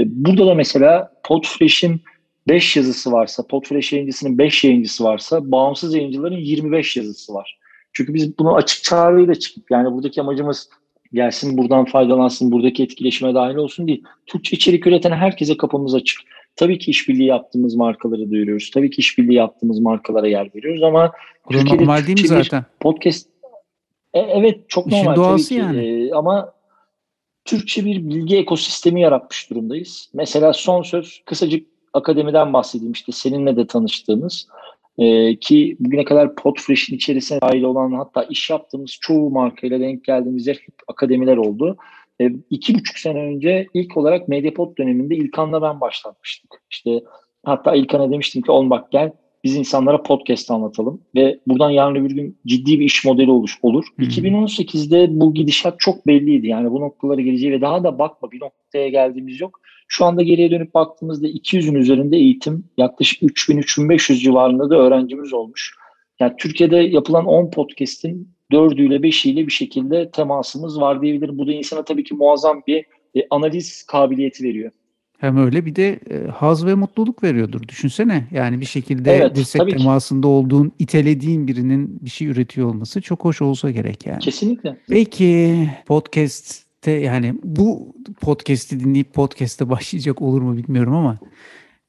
burada 0.06 0.46
da 0.46 0.54
mesela 0.54 1.12
Podfresh'in 1.24 2.00
5 2.48 2.76
yazısı 2.76 3.12
varsa, 3.12 3.46
Podfresh 3.46 3.92
yayıncısının 3.92 4.38
5 4.38 4.64
yayıncısı 4.64 5.04
varsa 5.04 5.50
bağımsız 5.52 5.94
yayıncıların 5.94 6.36
25 6.36 6.96
yazısı 6.96 7.34
var. 7.34 7.58
Çünkü 7.92 8.14
biz 8.14 8.38
bunu 8.38 8.54
açık 8.54 8.84
çağrıyla 8.84 9.34
çıkıp 9.34 9.70
yani 9.70 9.92
buradaki 9.92 10.20
amacımız 10.20 10.68
gelsin 11.12 11.58
buradan 11.58 11.84
faydalansın, 11.84 12.52
buradaki 12.52 12.82
etkileşime 12.82 13.34
dahil 13.34 13.54
olsun 13.54 13.88
değil. 13.88 14.02
Türkçe 14.26 14.56
içerik 14.56 14.86
üreten 14.86 15.12
herkese 15.12 15.56
kapımız 15.56 15.94
açık. 15.94 16.20
Tabii 16.56 16.78
ki 16.78 16.90
işbirliği 16.90 17.26
yaptığımız 17.26 17.74
markaları 17.74 18.30
duyuruyoruz. 18.30 18.70
Tabii 18.70 18.90
ki 18.90 19.00
işbirliği 19.00 19.34
yaptığımız 19.34 19.78
markalara 19.78 20.28
yer 20.28 20.50
veriyoruz 20.54 20.82
ama 20.82 21.12
Bu 21.48 21.52
Türkiye'de 21.52 21.82
normal 21.82 22.06
değil 22.06 22.22
mi 22.22 22.28
zaten? 22.28 22.64
Podcast 22.80 23.28
e, 24.14 24.20
evet 24.20 24.68
çok 24.68 24.86
İşin 24.86 24.96
normal 24.96 25.14
tabii 25.14 25.42
ki. 25.42 25.54
Yani. 25.54 26.08
E, 26.08 26.12
ama 26.12 26.52
Türkçe 27.44 27.84
bir 27.84 28.08
bilgi 28.08 28.36
ekosistemi 28.36 29.00
yaratmış 29.00 29.50
durumdayız. 29.50 30.10
Mesela 30.14 30.52
son 30.52 30.82
söz 30.82 31.22
kısacık 31.26 31.66
akademiden 31.92 32.52
bahsedeyim 32.52 32.92
işte 32.92 33.12
seninle 33.12 33.56
de 33.56 33.66
tanıştığımız. 33.66 34.46
Ee, 34.98 35.36
ki 35.36 35.76
bugüne 35.80 36.04
kadar 36.04 36.34
Podfresh'in 36.34 36.96
içerisine 36.96 37.40
dahil 37.40 37.62
olan 37.62 37.92
hatta 37.92 38.22
iş 38.22 38.50
yaptığımız 38.50 38.98
çoğu 39.00 39.30
markayla 39.30 39.80
denk 39.80 40.04
geldiğimiz 40.04 40.46
yer 40.46 40.58
akademiler 40.88 41.36
oldu. 41.36 41.76
Ee, 42.20 42.30
iki 42.50 42.74
buçuk 42.74 42.98
sene 42.98 43.20
önce 43.20 43.66
ilk 43.74 43.96
olarak 43.96 44.28
Mediapod 44.28 44.78
döneminde 44.78 45.16
İlkan'la 45.16 45.62
ben 45.62 45.80
başlatmıştık. 45.80 46.62
İşte 46.70 47.00
hatta 47.44 47.74
İlkan'a 47.74 48.10
demiştim 48.10 48.42
ki 48.42 48.52
oğlum 48.52 48.70
bak 48.70 48.92
gel 48.92 49.12
biz 49.44 49.56
insanlara 49.56 50.02
podcast 50.02 50.50
anlatalım 50.50 51.00
ve 51.14 51.40
buradan 51.46 51.70
yarın 51.70 51.94
öbür 51.94 52.10
gün 52.10 52.38
ciddi 52.46 52.80
bir 52.80 52.84
iş 52.84 53.04
modeli 53.04 53.30
olur. 53.30 53.58
olur. 53.62 53.84
Hmm. 53.96 54.06
2018'de 54.06 55.20
bu 55.20 55.34
gidişat 55.34 55.80
çok 55.80 56.06
belliydi. 56.06 56.46
Yani 56.46 56.70
bu 56.70 56.80
noktalara 56.80 57.20
geleceği 57.20 57.52
ve 57.52 57.60
daha 57.60 57.84
da 57.84 57.98
bakma 57.98 58.30
bir 58.30 58.40
noktaya 58.40 58.88
geldiğimiz 58.88 59.40
yok. 59.40 59.60
Şu 59.88 60.04
anda 60.04 60.22
geriye 60.22 60.50
dönüp 60.50 60.74
baktığımızda 60.74 61.28
200'ün 61.28 61.74
üzerinde 61.74 62.16
eğitim 62.16 62.64
yaklaşık 62.76 63.22
3000-3500 63.22 64.14
civarında 64.14 64.70
da 64.70 64.76
öğrencimiz 64.76 65.32
olmuş. 65.32 65.74
Yani 66.20 66.32
Türkiye'de 66.38 66.76
yapılan 66.76 67.26
10 67.26 67.50
podcast'in 67.50 68.28
4'üyle 68.52 68.96
5'iyle 68.96 69.46
bir 69.46 69.52
şekilde 69.52 70.10
temasımız 70.10 70.80
var 70.80 71.02
diyebilirim. 71.02 71.38
Bu 71.38 71.46
da 71.46 71.52
insana 71.52 71.84
tabii 71.84 72.04
ki 72.04 72.14
muazzam 72.14 72.62
bir 72.66 72.84
e, 73.14 73.26
analiz 73.30 73.82
kabiliyeti 73.82 74.44
veriyor. 74.44 74.70
Hem 75.18 75.36
öyle 75.36 75.66
bir 75.66 75.76
de 75.76 76.00
e, 76.10 76.26
haz 76.26 76.66
ve 76.66 76.74
mutluluk 76.74 77.22
veriyordur. 77.22 77.68
Düşünsene 77.68 78.24
yani 78.30 78.60
bir 78.60 78.66
şekilde 78.66 79.12
evet, 79.12 79.36
dirsek 79.36 79.70
temasında 79.70 80.28
olduğun, 80.28 80.72
itelediğin 80.78 81.48
birinin 81.48 81.98
bir 82.02 82.10
şey 82.10 82.28
üretiyor 82.28 82.68
olması 82.68 83.00
çok 83.00 83.24
hoş 83.24 83.42
olsa 83.42 83.70
gerek 83.70 84.06
yani. 84.06 84.18
Kesinlikle. 84.18 84.76
Peki 84.88 85.70
podcast 85.86 86.72
podcast'te 86.82 86.90
yani 86.90 87.34
bu 87.44 87.94
podcast'i 88.20 88.80
dinleyip 88.80 89.14
podcast'e 89.14 89.70
başlayacak 89.70 90.22
olur 90.22 90.42
mu 90.42 90.56
bilmiyorum 90.56 90.94
ama 90.94 91.18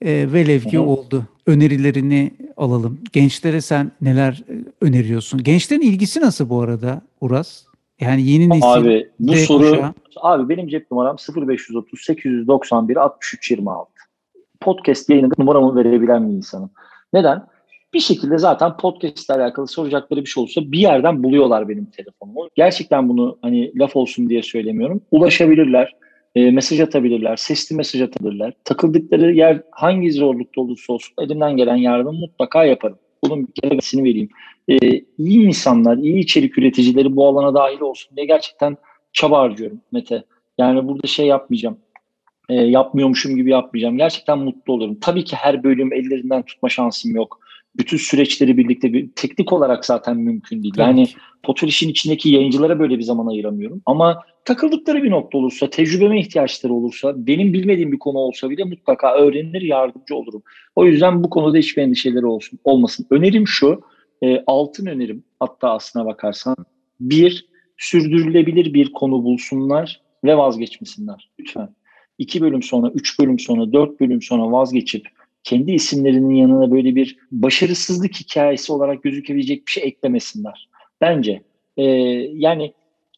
e, 0.04 0.34
velev 0.34 0.60
ki 0.60 0.80
oldu. 0.80 1.24
Önerilerini 1.48 2.32
alalım. 2.58 3.00
Gençlere 3.14 3.62
sen 3.62 3.92
neler 4.02 4.44
e, 4.50 4.86
öneriyorsun? 4.86 5.44
Gençlerin 5.44 5.82
ilgisi 5.82 6.22
nasıl 6.22 6.50
bu 6.50 6.62
arada 6.62 7.02
Uras? 7.22 7.64
Yani 8.00 8.30
yeni 8.30 8.50
nesil 8.50 8.68
Abi 8.68 9.10
bu 9.20 9.34
soru 9.36 9.70
kuşağı. 9.70 9.94
abi 10.16 10.50
benim 10.50 10.68
cep 10.68 10.92
numaram 10.92 11.18
0530 11.36 12.02
891 12.02 12.96
63 12.96 13.52
26. 13.52 13.92
Podcast 14.60 15.10
yayınında 15.10 15.34
numaramı 15.38 15.76
verebilen 15.76 16.30
bir 16.30 16.34
insanım. 16.34 16.72
Neden? 17.14 17.48
bir 17.94 18.00
şekilde 18.00 18.38
zaten 18.38 18.78
podcast 18.78 19.30
ile 19.30 19.36
alakalı 19.36 19.68
soracakları 19.68 20.22
bir 20.22 20.26
şey 20.26 20.42
olursa 20.42 20.62
bir 20.72 20.80
yerden 20.80 21.24
buluyorlar 21.24 21.70
benim 21.70 21.86
telefonumu. 21.86 22.50
Gerçekten 22.56 23.10
bunu 23.10 23.38
hani 23.42 23.80
laf 23.80 23.96
olsun 23.96 24.30
diye 24.30 24.44
söylemiyorum. 24.44 25.02
Ulaşabilirler, 25.12 25.96
e, 26.36 26.52
mesaj 26.52 26.80
atabilirler, 26.80 27.36
sesli 27.36 27.76
mesaj 27.76 28.02
atabilirler. 28.02 28.54
Takıldıkları 28.64 29.34
yer 29.34 29.62
hangi 29.72 30.12
zorlukta 30.12 30.62
olursa 30.62 30.94
olsun 30.94 31.14
elimden 31.20 31.58
gelen 31.58 31.76
yardımı 31.76 32.20
mutlaka 32.20 32.66
yaparım. 32.66 32.98
Bunun 33.24 33.48
bir 33.48 33.62
keresini 33.62 34.04
vereyim. 34.04 34.30
E, 34.70 34.78
iyi 35.18 35.48
insanlar, 35.48 35.98
iyi 35.98 36.20
içerik 36.20 36.58
üreticileri 36.58 37.16
bu 37.16 37.28
alana 37.28 37.54
dahil 37.54 37.82
olsun 37.82 38.18
diye 38.18 38.26
gerçekten 38.26 38.78
çaba 39.14 39.40
harcıyorum 39.40 39.82
Mete. 39.92 40.24
Yani 40.58 40.88
burada 40.88 41.08
şey 41.08 41.26
yapmayacağım. 41.26 41.78
E, 42.50 42.54
yapmıyormuşum 42.54 43.36
gibi 43.36 43.52
yapmayacağım. 43.52 43.98
Gerçekten 43.98 44.40
mutlu 44.40 44.74
olurum. 44.74 44.98
Tabii 45.02 45.24
ki 45.24 45.36
her 45.36 45.64
bölüm 45.64 45.94
ellerinden 45.94 46.44
tutma 46.44 46.70
şansım 46.70 47.16
yok 47.16 47.40
bütün 47.78 47.98
süreçleri 47.98 48.58
birlikte 48.58 48.94
bir, 48.94 49.12
teknik 49.16 49.54
olarak 49.54 49.86
zaten 49.86 50.18
mümkün 50.18 50.64
değil. 50.64 50.74
Yani 50.78 51.08
Potter 51.44 51.68
işin 51.68 51.90
içindeki 51.90 52.30
yayıncılara 52.30 52.80
böyle 52.80 52.98
bir 52.98 53.04
zaman 53.04 53.28
ayıramıyorum. 53.28 53.82
Ama 53.86 54.22
takıldıkları 54.46 55.04
bir 55.04 55.12
nokta 55.12 55.38
olursa, 55.38 55.70
tecrübeme 55.70 56.20
ihtiyaçları 56.20 56.74
olursa, 56.74 57.14
benim 57.28 57.54
bilmediğim 57.54 57.92
bir 57.92 58.00
konu 58.00 58.18
olsa 58.18 58.50
bile 58.50 58.64
mutlaka 58.64 59.16
öğrenir, 59.16 59.62
yardımcı 59.62 60.16
olurum. 60.16 60.44
O 60.76 60.86
yüzden 60.86 61.24
bu 61.24 61.30
konuda 61.30 61.58
hiçbir 61.58 61.82
endişeleri 61.82 62.26
olsun, 62.26 62.60
olmasın. 62.64 63.08
Önerim 63.10 63.48
şu, 63.48 63.82
e, 64.24 64.44
altın 64.48 64.86
önerim 64.86 65.24
hatta 65.40 65.70
aslına 65.70 66.06
bakarsan. 66.06 66.56
Bir, 67.00 67.48
sürdürülebilir 67.78 68.74
bir 68.74 68.92
konu 68.92 69.24
bulsunlar 69.24 70.02
ve 70.24 70.38
vazgeçmesinler. 70.38 71.30
Lütfen. 71.40 71.70
İki 72.18 72.42
bölüm 72.42 72.64
sonra, 72.64 72.92
üç 72.96 73.20
bölüm 73.20 73.40
sonra, 73.40 73.74
dört 73.74 74.00
bölüm 74.00 74.22
sonra 74.22 74.52
vazgeçip 74.52 75.08
kendi 75.44 75.72
isimlerinin 75.72 76.36
yanına 76.36 76.72
böyle 76.72 76.96
bir 76.96 77.18
başarısızlık 77.32 78.16
hikayesi 78.16 78.74
olarak 78.74 79.04
gözükebilecek 79.04 79.68
bir 79.68 79.72
şey 79.72 79.84
eklemesinler. 79.84 80.70
Bence. 81.02 81.42
Ee, 81.78 81.84
yani 82.34 82.74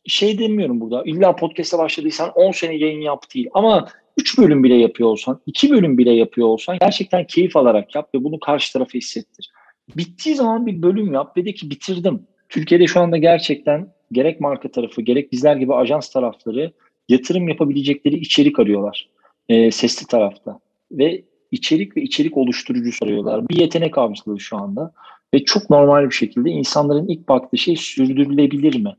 şey 0.05 0.39
demiyorum 0.39 0.81
burada. 0.81 1.03
İlla 1.05 1.35
podcast'a 1.35 1.77
başladıysan 1.77 2.31
10 2.35 2.51
sene 2.51 2.75
yayın 2.75 3.01
yap 3.01 3.23
değil. 3.35 3.47
Ama 3.53 3.87
3 4.17 4.37
bölüm 4.37 4.63
bile 4.63 4.75
yapıyor 4.75 5.09
olsan, 5.09 5.41
2 5.45 5.71
bölüm 5.71 5.97
bile 5.97 6.13
yapıyor 6.13 6.47
olsan 6.47 6.77
gerçekten 6.81 7.27
keyif 7.27 7.55
alarak 7.55 7.95
yap 7.95 8.09
ve 8.15 8.23
bunu 8.23 8.39
karşı 8.39 8.73
tarafa 8.73 8.93
hissettir. 8.93 9.51
Bittiği 9.97 10.35
zaman 10.35 10.65
bir 10.65 10.81
bölüm 10.81 11.13
yap 11.13 11.37
ve 11.37 11.45
de 11.45 11.53
ki 11.53 11.69
bitirdim. 11.69 12.27
Türkiye'de 12.49 12.87
şu 12.87 12.99
anda 12.99 13.17
gerçekten 13.17 13.87
gerek 14.11 14.41
marka 14.41 14.71
tarafı 14.71 15.01
gerek 15.01 15.31
bizler 15.31 15.55
gibi 15.55 15.73
ajans 15.73 16.09
tarafları 16.09 16.71
yatırım 17.09 17.47
yapabilecekleri 17.47 18.15
içerik 18.15 18.59
arıyorlar. 18.59 19.09
E, 19.49 19.71
sesli 19.71 20.07
tarafta. 20.07 20.59
Ve 20.91 21.23
içerik 21.51 21.97
ve 21.97 22.01
içerik 22.01 22.37
oluşturucu 22.37 22.91
arıyorlar. 23.03 23.49
Bir 23.49 23.55
yetenek 23.55 23.97
avcılığı 23.97 24.39
şu 24.39 24.57
anda. 24.57 24.91
Ve 25.33 25.43
çok 25.43 25.69
normal 25.69 26.05
bir 26.05 26.15
şekilde 26.15 26.49
insanların 26.49 27.07
ilk 27.07 27.29
baktığı 27.29 27.57
şey 27.57 27.75
sürdürülebilir 27.75 28.75
mi? 28.75 28.95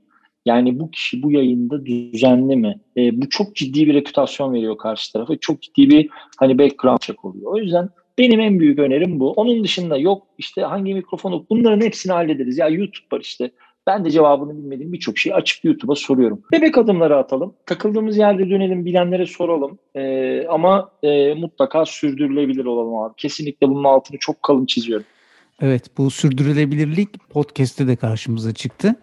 Yani 0.46 0.80
bu 0.80 0.90
kişi 0.90 1.22
bu 1.22 1.32
yayında 1.32 1.86
düzenli 1.86 2.56
mi? 2.56 2.80
E, 2.96 3.22
bu 3.22 3.28
çok 3.28 3.56
ciddi 3.56 3.86
bir 3.86 3.94
reputasyon 3.94 4.52
veriyor 4.52 4.78
karşı 4.78 5.12
tarafa. 5.12 5.36
Çok 5.36 5.62
ciddi 5.62 5.90
bir 5.90 6.08
hani 6.36 6.58
background 6.58 6.98
check 6.98 7.24
oluyor. 7.24 7.52
O 7.52 7.58
yüzden 7.58 7.88
benim 8.18 8.40
en 8.40 8.60
büyük 8.60 8.78
önerim 8.78 9.20
bu. 9.20 9.32
Onun 9.32 9.64
dışında 9.64 9.96
yok 9.96 10.26
işte 10.38 10.62
hangi 10.62 10.94
mikrofonu 10.94 11.46
bunların 11.50 11.80
hepsini 11.80 12.12
hallederiz. 12.12 12.58
Ya 12.58 12.68
YouTube 12.68 13.06
var 13.12 13.20
işte. 13.20 13.50
Ben 13.86 14.04
de 14.04 14.10
cevabını 14.10 14.58
bilmediğim 14.58 14.92
birçok 14.92 15.18
şeyi 15.18 15.34
açıp 15.34 15.64
YouTube'a 15.64 15.94
soruyorum. 15.94 16.42
Bebek 16.52 16.78
adımları 16.78 17.16
atalım. 17.16 17.54
Takıldığımız 17.66 18.16
yerde 18.16 18.50
dönelim, 18.50 18.84
bilenlere 18.84 19.26
soralım. 19.26 19.78
Ee, 19.94 20.46
ama 20.46 20.90
e, 21.02 21.34
mutlaka 21.34 21.84
sürdürülebilir 21.84 22.64
olalım 22.64 22.98
abi. 22.98 23.14
Kesinlikle 23.16 23.68
bunun 23.68 23.84
altını 23.84 24.18
çok 24.18 24.42
kalın 24.42 24.66
çiziyorum. 24.66 25.06
Evet 25.60 25.98
bu 25.98 26.10
sürdürülebilirlik 26.10 27.30
podcast'te 27.30 27.88
de 27.88 27.96
karşımıza 27.96 28.54
çıktı. 28.54 28.94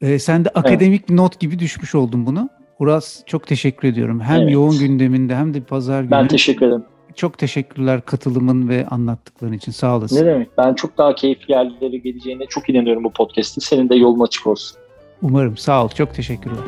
Ee, 0.00 0.18
sen 0.18 0.44
de 0.44 0.48
akademik 0.48 1.00
evet. 1.00 1.10
not 1.10 1.40
gibi 1.40 1.58
düşmüş 1.58 1.94
oldun 1.94 2.26
bunu. 2.26 2.48
Uras 2.78 3.24
çok 3.26 3.46
teşekkür 3.46 3.88
ediyorum. 3.88 4.20
Hem 4.20 4.40
evet. 4.40 4.52
yoğun 4.52 4.78
gündeminde 4.78 5.36
hem 5.36 5.54
de 5.54 5.60
pazar 5.60 6.00
günü. 6.00 6.10
Ben 6.10 6.28
teşekkür 6.28 6.66
ederim. 6.66 6.84
Çok 7.16 7.38
teşekkürler 7.38 8.00
katılımın 8.00 8.68
ve 8.68 8.86
anlattıkların 8.86 9.52
için. 9.52 9.72
Sağ 9.72 9.96
olasın. 9.96 10.16
Ne 10.16 10.26
demek? 10.26 10.58
Ben 10.58 10.74
çok 10.74 10.98
daha 10.98 11.14
keyifli 11.14 11.52
yerlere 11.52 11.96
geleceğine 11.96 12.46
çok 12.46 12.68
inanıyorum 12.68 13.04
bu 13.04 13.12
podcast'in. 13.12 13.60
Senin 13.60 13.88
de 13.88 13.94
yolun 13.94 14.20
açık 14.20 14.46
olsun. 14.46 14.78
Umarım. 15.22 15.56
Sağ 15.56 15.84
ol. 15.84 15.88
Çok 15.88 16.14
teşekkürler. 16.14 16.58